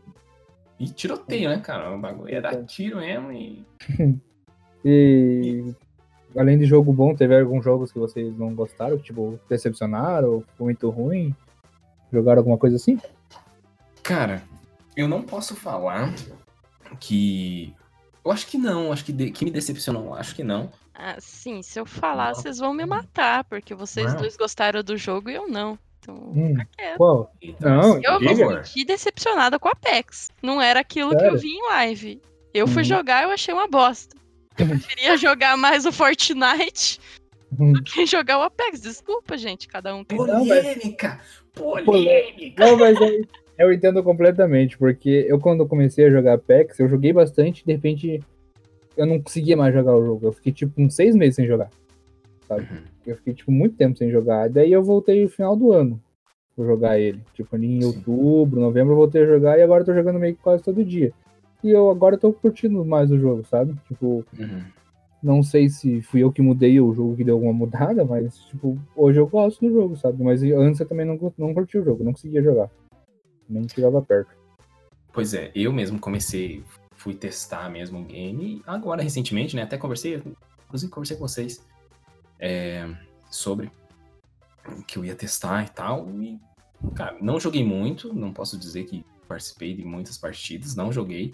[0.79, 1.93] E tiroteio, né, cara?
[1.95, 3.65] O bagulho é dar tiro mesmo e.
[4.87, 5.73] E
[6.37, 11.35] além de jogo bom, teve alguns jogos que vocês não gostaram, tipo, decepcionaram, muito ruim?
[12.13, 12.99] Jogaram alguma coisa assim?
[14.03, 14.43] Cara,
[14.95, 16.13] eu não posso falar
[16.99, 17.73] que.
[18.23, 20.69] Eu acho que não, acho que, de- que me decepcionou, acho que não.
[20.93, 22.35] Ah, sim, se eu falar, Não.
[22.35, 24.21] vocês vão me matar, porque vocês Não.
[24.21, 25.77] dois gostaram do jogo e eu não.
[26.07, 26.49] Então, Hum.
[26.49, 26.97] fica quieto.
[26.97, 27.31] Qual?
[27.41, 30.29] Então, Não, assim, Eu me senti decepcionada com a Apex.
[30.41, 31.39] Não era aquilo que eu Sério?
[31.39, 32.21] vi em live.
[32.53, 32.87] Eu fui Uhum.
[32.87, 34.15] jogar eu achei uma bosta.
[34.57, 36.99] Eu preferia jogar mais o Fortnite
[37.59, 37.73] Hum.
[37.73, 38.81] do que jogar o Apex.
[38.81, 40.17] Desculpa, gente, cada um tem.
[40.17, 41.19] Polêmica!
[41.53, 42.65] Polêmica!
[42.65, 43.25] Não, mas eu,
[43.57, 47.71] eu entendo completamente, porque eu quando comecei a jogar Apex, eu joguei bastante e de
[47.73, 48.23] repente
[48.97, 50.27] eu não conseguia mais jogar o jogo.
[50.27, 51.69] Eu fiquei tipo uns seis meses sem jogar.
[52.53, 52.83] Uhum.
[53.05, 54.49] Eu fiquei tipo muito tempo sem jogar.
[54.49, 56.01] Daí eu voltei no final do ano
[56.55, 57.21] pra jogar ele.
[57.33, 57.87] Tipo, ali em Sim.
[57.87, 60.83] outubro, novembro eu voltei a jogar e agora eu tô jogando meio que quase todo
[60.83, 61.13] dia.
[61.63, 63.75] E eu agora tô curtindo mais o jogo, sabe?
[63.87, 64.61] Tipo, Uhum.
[65.21, 68.77] não sei se fui eu que mudei o jogo que deu alguma mudada, mas, tipo,
[68.95, 70.23] hoje eu gosto do jogo, sabe?
[70.23, 72.69] Mas antes eu também não, não curti o jogo, não conseguia jogar.
[73.49, 74.29] Nem chegava perto.
[75.11, 76.63] Pois é, eu mesmo comecei,
[76.95, 79.63] fui testar mesmo o game, agora recentemente, né?
[79.63, 80.21] Até conversei,
[80.65, 81.65] inclusive conversei com vocês
[82.39, 82.87] é,
[83.29, 83.71] sobre
[84.87, 86.09] que eu ia testar e tal.
[86.21, 86.39] E,
[86.95, 91.33] cara, não joguei muito, não posso dizer que participei de muitas partidas, não joguei.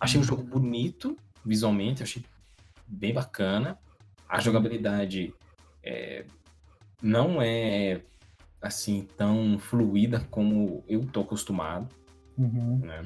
[0.00, 2.24] Achei um jogo bonito, visualmente, achei
[2.86, 3.78] bem bacana.
[4.28, 5.34] A jogabilidade
[5.82, 6.24] é,
[7.02, 8.02] não é
[8.60, 11.88] assim tão fluida como eu tô acostumado
[12.36, 12.78] Uhum.
[12.78, 13.04] né?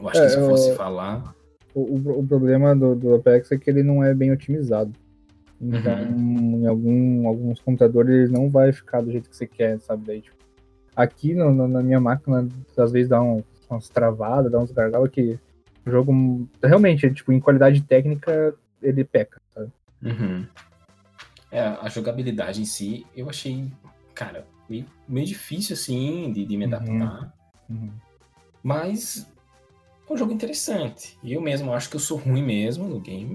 [0.00, 1.34] Eu acho É, que se eu fosse eu- falar.
[1.74, 4.92] O, o- o problema do, do Apex é que ele não é bem otimizado.
[5.62, 10.04] Então, em algum, alguns computadores ele não vai ficar do jeito que você quer, sabe?
[10.04, 10.36] Daí, tipo,
[10.96, 15.08] aqui no- no- na minha máquina, às vezes dá um- umas travadas, dá uns gargalos
[15.10, 15.38] que
[15.86, 19.70] o jogo realmente, tipo, em qualidade técnica, ele peca, sabe?
[20.02, 20.44] Uhum.
[21.50, 23.70] É, a jogabilidade em si, eu achei.
[24.14, 26.74] cara, meio, meio difícil, assim, de, de me Uhum.
[26.74, 27.34] adaptar.
[27.70, 27.90] Uhum.
[28.62, 29.26] Mas
[30.08, 31.16] é um jogo interessante.
[31.22, 33.32] E eu mesmo acho que eu sou ruim mesmo no game.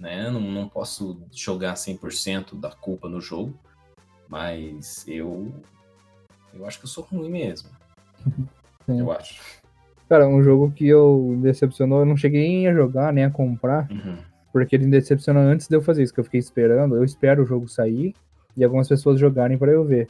[0.00, 0.30] Né?
[0.30, 3.54] Não, não posso jogar 100% da culpa no jogo.
[4.28, 5.52] Mas eu.
[6.54, 7.68] Eu acho que eu sou ruim mesmo.
[8.86, 8.98] Sim.
[9.00, 9.40] Eu acho.
[10.08, 13.30] Cara, um jogo que eu me decepcionou, eu não cheguei nem a jogar, nem a
[13.30, 14.16] comprar, Uhum.
[14.52, 17.44] porque ele me decepcionou antes de eu fazer isso, que eu fiquei esperando, eu espero
[17.44, 18.14] o jogo sair
[18.56, 20.08] e algumas pessoas jogarem pra eu ver.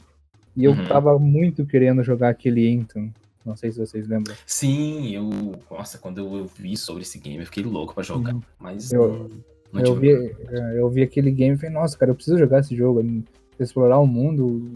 [0.57, 0.87] E eu Uhum.
[0.87, 3.13] tava muito querendo jogar aquele Anthem.
[3.45, 4.35] Não sei se vocês lembram.
[4.45, 5.29] Sim, eu.
[5.69, 8.33] Nossa, quando eu vi sobre esse game, eu fiquei louco pra jogar.
[8.33, 8.41] Uhum.
[8.59, 9.29] Mas Eu-
[9.73, 12.59] não, eu, vi, é, eu vi aquele game e falei, nossa, cara, eu preciso jogar
[12.59, 13.03] esse jogo.
[13.59, 14.73] Explorar o mundo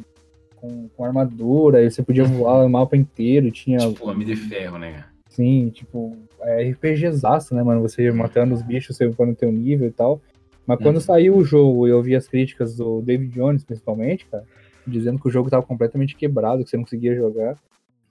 [0.56, 3.80] com, com armadura, e você podia voar o mapa inteiro, tinha.
[3.80, 5.06] Tipo, Homem de Ferro, né?
[5.30, 7.82] Sim, tipo, é RPGzaço, né, mano?
[7.82, 10.22] Você matando os bichos, você upando o teu nível e tal.
[10.66, 11.02] Mas quando Uhum.
[11.02, 14.44] saiu o jogo e eu vi as críticas do David Jones, principalmente, cara,
[14.88, 17.58] dizendo que o jogo tava completamente quebrado, que você não conseguia jogar,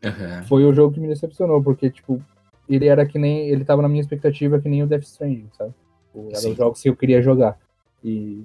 [0.05, 0.43] Aham.
[0.45, 2.21] foi o jogo que me decepcionou, porque, tipo,
[2.69, 3.49] ele era que nem.
[3.49, 5.73] Ele tava na minha expectativa que nem o Death Stranding, sabe?
[6.15, 6.53] Tipo, Era Sim.
[6.53, 7.59] os jogos que eu queria jogar.
[8.03, 8.45] E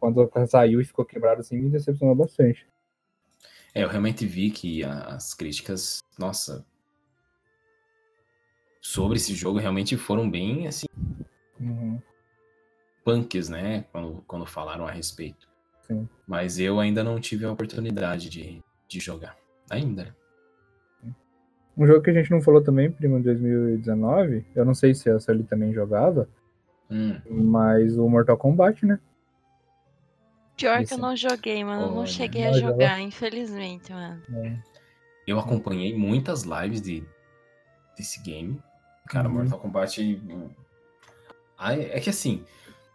[0.00, 2.66] quando saiu e ficou quebrado assim, me decepcionou bastante.
[3.72, 6.66] É, eu realmente vi que as críticas, nossa,
[8.80, 10.86] sobre esse jogo realmente foram bem, assim,
[11.60, 12.00] Uhum.
[13.04, 13.84] punks, né?
[13.92, 15.48] Quando, quando falaram a respeito.
[15.82, 16.08] Sim.
[16.26, 19.36] Mas eu ainda não tive a oportunidade de, de jogar.
[19.70, 20.14] Ainda.
[21.76, 25.10] Um jogo que a gente não falou também, primo, em 2019, eu não sei se
[25.10, 26.28] a Sully também jogava,
[26.90, 28.98] Hum, mas o Mortal Kombat, né?
[30.56, 31.82] Pior que eu não joguei, mano.
[31.86, 32.72] Eu não cheguei a não jogou?
[32.72, 34.22] jogar, infelizmente, mano.
[35.26, 37.04] eu acompanhei muitas lives de,
[37.96, 38.60] desse game.
[39.08, 39.34] Cara, Uhum.
[39.34, 40.02] Mortal Kombat.
[40.02, 40.48] hum,
[41.58, 42.44] ai, É que assim,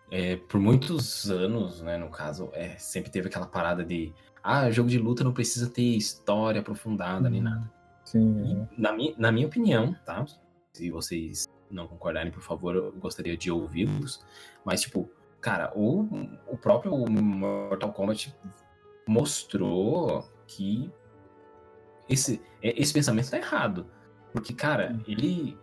[0.10, 4.14] é, por muitos anos, né, no caso, é, sempre teve aquela parada de.
[4.44, 7.72] Ah, jogo de luta não precisa ter história aprofundada nem nada.
[8.04, 8.68] Sim.
[8.76, 10.26] E, na, minha, na minha opinião, tá?
[10.74, 14.24] Se vocês não concordarem, por favor, eu gostaria de ouvi-los.
[14.64, 15.10] Mas, tipo,
[15.40, 16.08] cara, o,
[16.48, 18.36] o próprio Mortal Kombat
[19.08, 20.92] mostrou que
[22.10, 23.88] esse, é- esse pensamento tá errado.
[24.34, 25.58] Porque, cara, ele,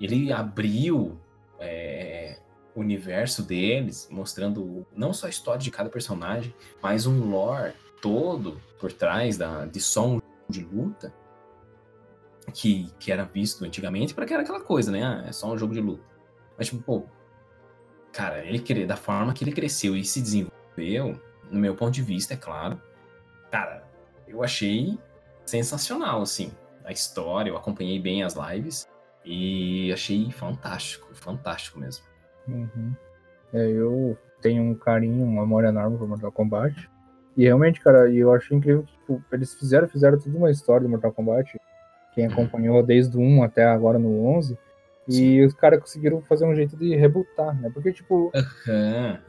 [0.00, 1.18] ele abriu
[1.58, 2.38] é,
[2.74, 8.60] o universo deles, mostrando não só a história de cada personagem, mas um lore todo
[8.78, 11.21] por trás da, de só um jogo de luta
[12.52, 15.02] que, que era visto antigamente, para que era aquela coisa, né?
[15.02, 16.02] Ah, é só um jogo de luta.
[16.56, 17.04] Mas, tipo, pô,
[18.12, 21.20] cara, ele da forma que ele cresceu e se desenvolveu,
[21.50, 22.80] no meu ponto de vista, é claro,
[23.50, 23.84] cara,
[24.26, 24.98] eu achei
[25.44, 26.50] sensacional, assim,
[26.84, 28.88] a história, eu acompanhei bem as lives
[29.24, 32.04] e achei fantástico, fantástico mesmo.
[32.48, 32.94] Uhum.
[33.52, 36.90] É, eu tenho um carinho, um amor enorme por Mortal Kombat.
[37.36, 40.90] E realmente, cara, eu acho incrível que tipo, eles fizeram, fizeram toda uma história do
[40.90, 41.56] Mortal Kombat.
[42.14, 42.32] Quem Uhum.
[42.32, 44.56] acompanhou desde o 1 até agora no 11.
[45.08, 47.68] E os caras conseguiram fazer um jeito de rebutar, né?
[47.74, 48.30] Porque, tipo,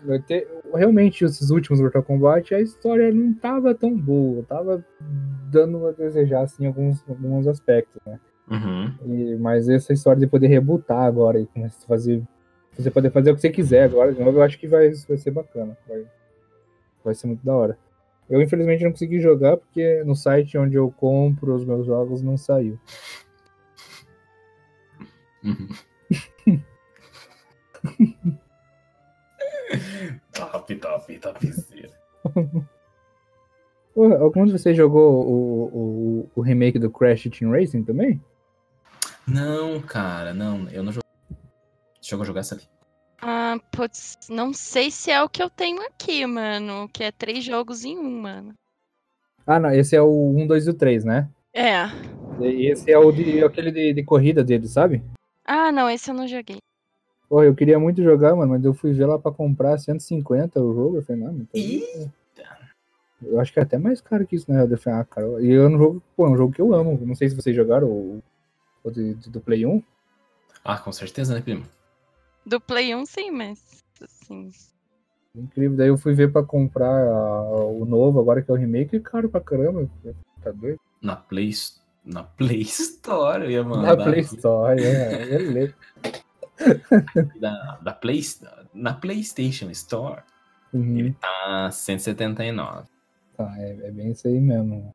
[0.05, 4.43] vai ter- realmente, esses últimos Mortal Kombat, a história não tava tão boa.
[4.43, 4.85] Tava
[5.51, 8.19] dando a desejar, assim, alguns, alguns aspectos, né?
[8.51, 12.21] uhum, E- mas essa história de poder rebutar agora e começar a fazer.
[12.77, 15.17] Você poder fazer o que você quiser agora de novo, eu acho que vai, vai
[15.17, 15.75] ser bacana.
[15.87, 16.05] Vai,
[17.03, 17.77] vai ser muito da hora.
[18.29, 22.37] Eu infelizmente não consegui jogar porque no site onde eu compro os meus jogos não
[22.37, 22.79] saiu.
[25.43, 25.67] uhum.
[30.31, 31.91] top, top, topzera.
[33.95, 38.19] Algum de vocês jogou o, o, o remake do Crash Team Racing também?
[39.27, 41.03] Não, cara, não, eu não joguei.
[42.01, 42.63] Chegou a jogar essa ali?
[43.25, 46.89] Ah, putz, não sei se é o que eu tenho aqui, mano.
[46.91, 48.53] Que é três jogos em um, mano.
[49.47, 51.29] Ah, não, esse é o 1, 2 e o 3, né?
[51.53, 51.83] É.
[52.41, 55.01] E esse é o de aquele de, de corrida dele, sabe?
[55.45, 56.57] Ah, não, esse eu não joguei.
[57.29, 60.73] Pô, eu queria muito jogar, mano, mas eu fui ver lá pra comprar 150 o
[60.73, 60.97] jogo.
[60.97, 62.73] Eu falei, não, mas tá Eita.
[63.21, 64.63] Eu acho que é até mais caro que isso, né?
[64.69, 66.99] Eu falei, ah, cara, e eu não jogo, pô, é um jogo que eu amo.
[67.05, 68.21] Não sei se vocês jogaram o,
[68.83, 69.81] o de- de- do Play 1.
[70.63, 71.63] Ah, com certeza, né, primo?
[72.45, 73.83] Do Play 1, sim, mas.
[74.01, 74.49] Assim,
[75.35, 75.77] Incrível.
[75.77, 78.99] Daí eu fui ver pra comprar a- o novo, agora que é o remake, e
[78.99, 79.89] caro pra caramba.
[80.43, 80.79] Tá doido?
[81.01, 81.51] Na Play,
[82.05, 83.95] na Play Store, eu ia mandar.
[83.97, 84.19] Na Play.
[84.21, 85.73] Store, é, beleza.
[87.39, 88.21] Da, da Play,
[88.73, 90.21] na PlayStation Store,
[90.73, 90.97] Uhum.
[90.97, 92.87] ele tá 179.
[93.35, 94.91] Tá, é, é bem isso aí mesmo.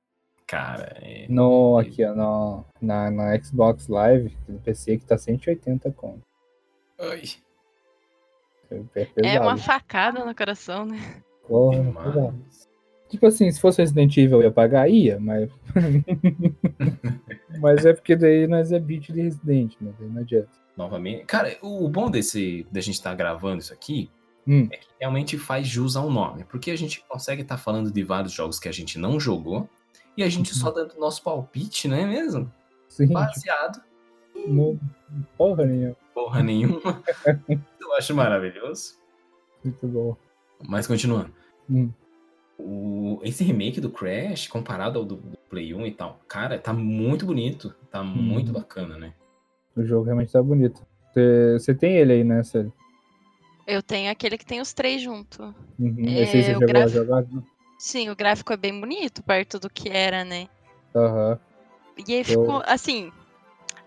[0.46, 5.90] Cara, é, No, aqui, ó, no, na, na Xbox Live, no PC, que tá 180
[5.92, 6.22] conto.
[6.98, 7.22] Ai,
[9.22, 11.22] É, é uma facada no coração, né?
[11.46, 12.68] Porra, demais.
[13.08, 15.50] Tipo assim, se fosse Resident Evil eu ia pagar, ia, mas.
[17.60, 19.92] mas é porque daí nós é beat de Resident, né?
[19.98, 20.50] Não adianta.
[20.76, 21.24] Novamente.
[21.24, 24.10] Cara, o bom desse da gente estar tá gravando isso aqui
[24.46, 24.68] hum.
[24.70, 26.44] é que realmente faz jus ao nome.
[26.44, 29.68] Porque a gente consegue estar tá falando de vários jogos que a gente não jogou
[30.16, 30.58] e a gente uhum.
[30.58, 32.52] só dando nosso palpite, não é mesmo?
[32.88, 33.08] Sim.
[33.08, 33.80] Baseado.
[34.46, 34.78] No...
[35.36, 35.96] Porra nenhuma.
[36.18, 37.00] Porra nenhuma.
[37.80, 38.94] eu acho maravilhoso.
[39.62, 40.16] Muito bom.
[40.68, 41.30] Mas continuando.
[41.70, 41.92] Hum.
[42.58, 46.72] O, esse remake do Crash, comparado ao do, do, Play 1 e tal, cara, tá
[46.72, 47.72] muito bonito.
[47.88, 48.06] Tá hum.
[48.06, 49.14] muito bacana, né?
[49.76, 50.84] O jogo realmente tá bonito.
[51.54, 52.72] Você tem ele aí, né, Célio?
[53.64, 55.54] Eu tenho aquele que tem os três junto.
[55.78, 56.04] Uhum.
[56.04, 57.24] É, Esse aí você chegou a jogar?
[57.78, 60.48] Sim, o gráfico é bem bonito, perto do que era, né?
[60.96, 61.30] Aham.
[61.30, 62.04] Uhum.
[62.08, 62.62] E aí ficou, eu...
[62.66, 63.12] assim,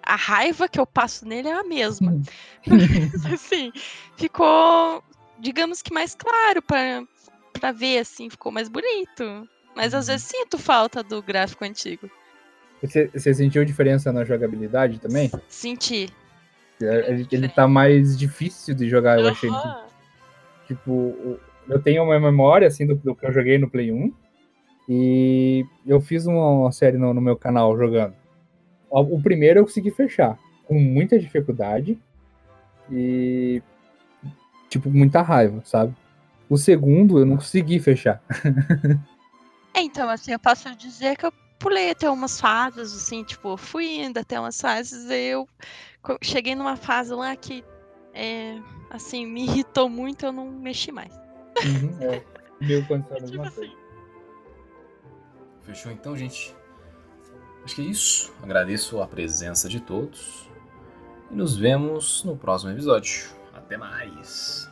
[0.04, 2.12] a raiva que eu passo nele é a mesma.
[2.12, 2.22] Hum.
[2.68, 3.72] Mas, assim,
[4.18, 5.04] ficou,
[5.40, 7.04] digamos que mais claro para
[7.60, 9.48] para ver, assim, ficou mais bonito.
[9.76, 10.14] Mas às uhum.
[10.14, 12.10] vezes sinto falta do gráfico antigo.
[12.82, 15.30] Você, você sentiu diferença na jogabilidade também?
[15.48, 16.10] Senti.
[16.82, 19.52] É, ele, ele tá mais difícil de jogar, eu achei.
[20.68, 21.40] Tipo,
[21.70, 24.14] eu tenho uma memória, assim, do, do, que eu joguei no Play 1.
[24.90, 28.16] E eu fiz uma série no, no meu canal jogando.
[28.92, 31.98] O, o primeiro eu consegui fechar, com muita dificuldade.
[32.92, 33.64] E,
[34.70, 35.96] tipo, muita raiva, sabe?
[36.50, 38.22] O segundo eu não consegui fechar.
[39.74, 44.02] é, então, assim, eu posso dizer que eu pulei até umas fases, assim, tipo, fui
[44.02, 45.48] indo até umas fases, e eu
[46.22, 47.64] cheguei numa fase lá que,
[48.14, 51.14] é, assim, me irritou muito, eu não mexi mais.
[51.64, 52.24] Uhum, é.
[52.60, 52.80] Meu
[53.12, 53.72] é tipo assim.
[55.62, 56.56] Fechou então, gente?
[57.64, 58.34] Acho que é isso.
[58.42, 60.50] Agradeço a presença de todos.
[61.30, 63.30] E nos vemos no próximo episódio.
[63.54, 64.71] Até mais!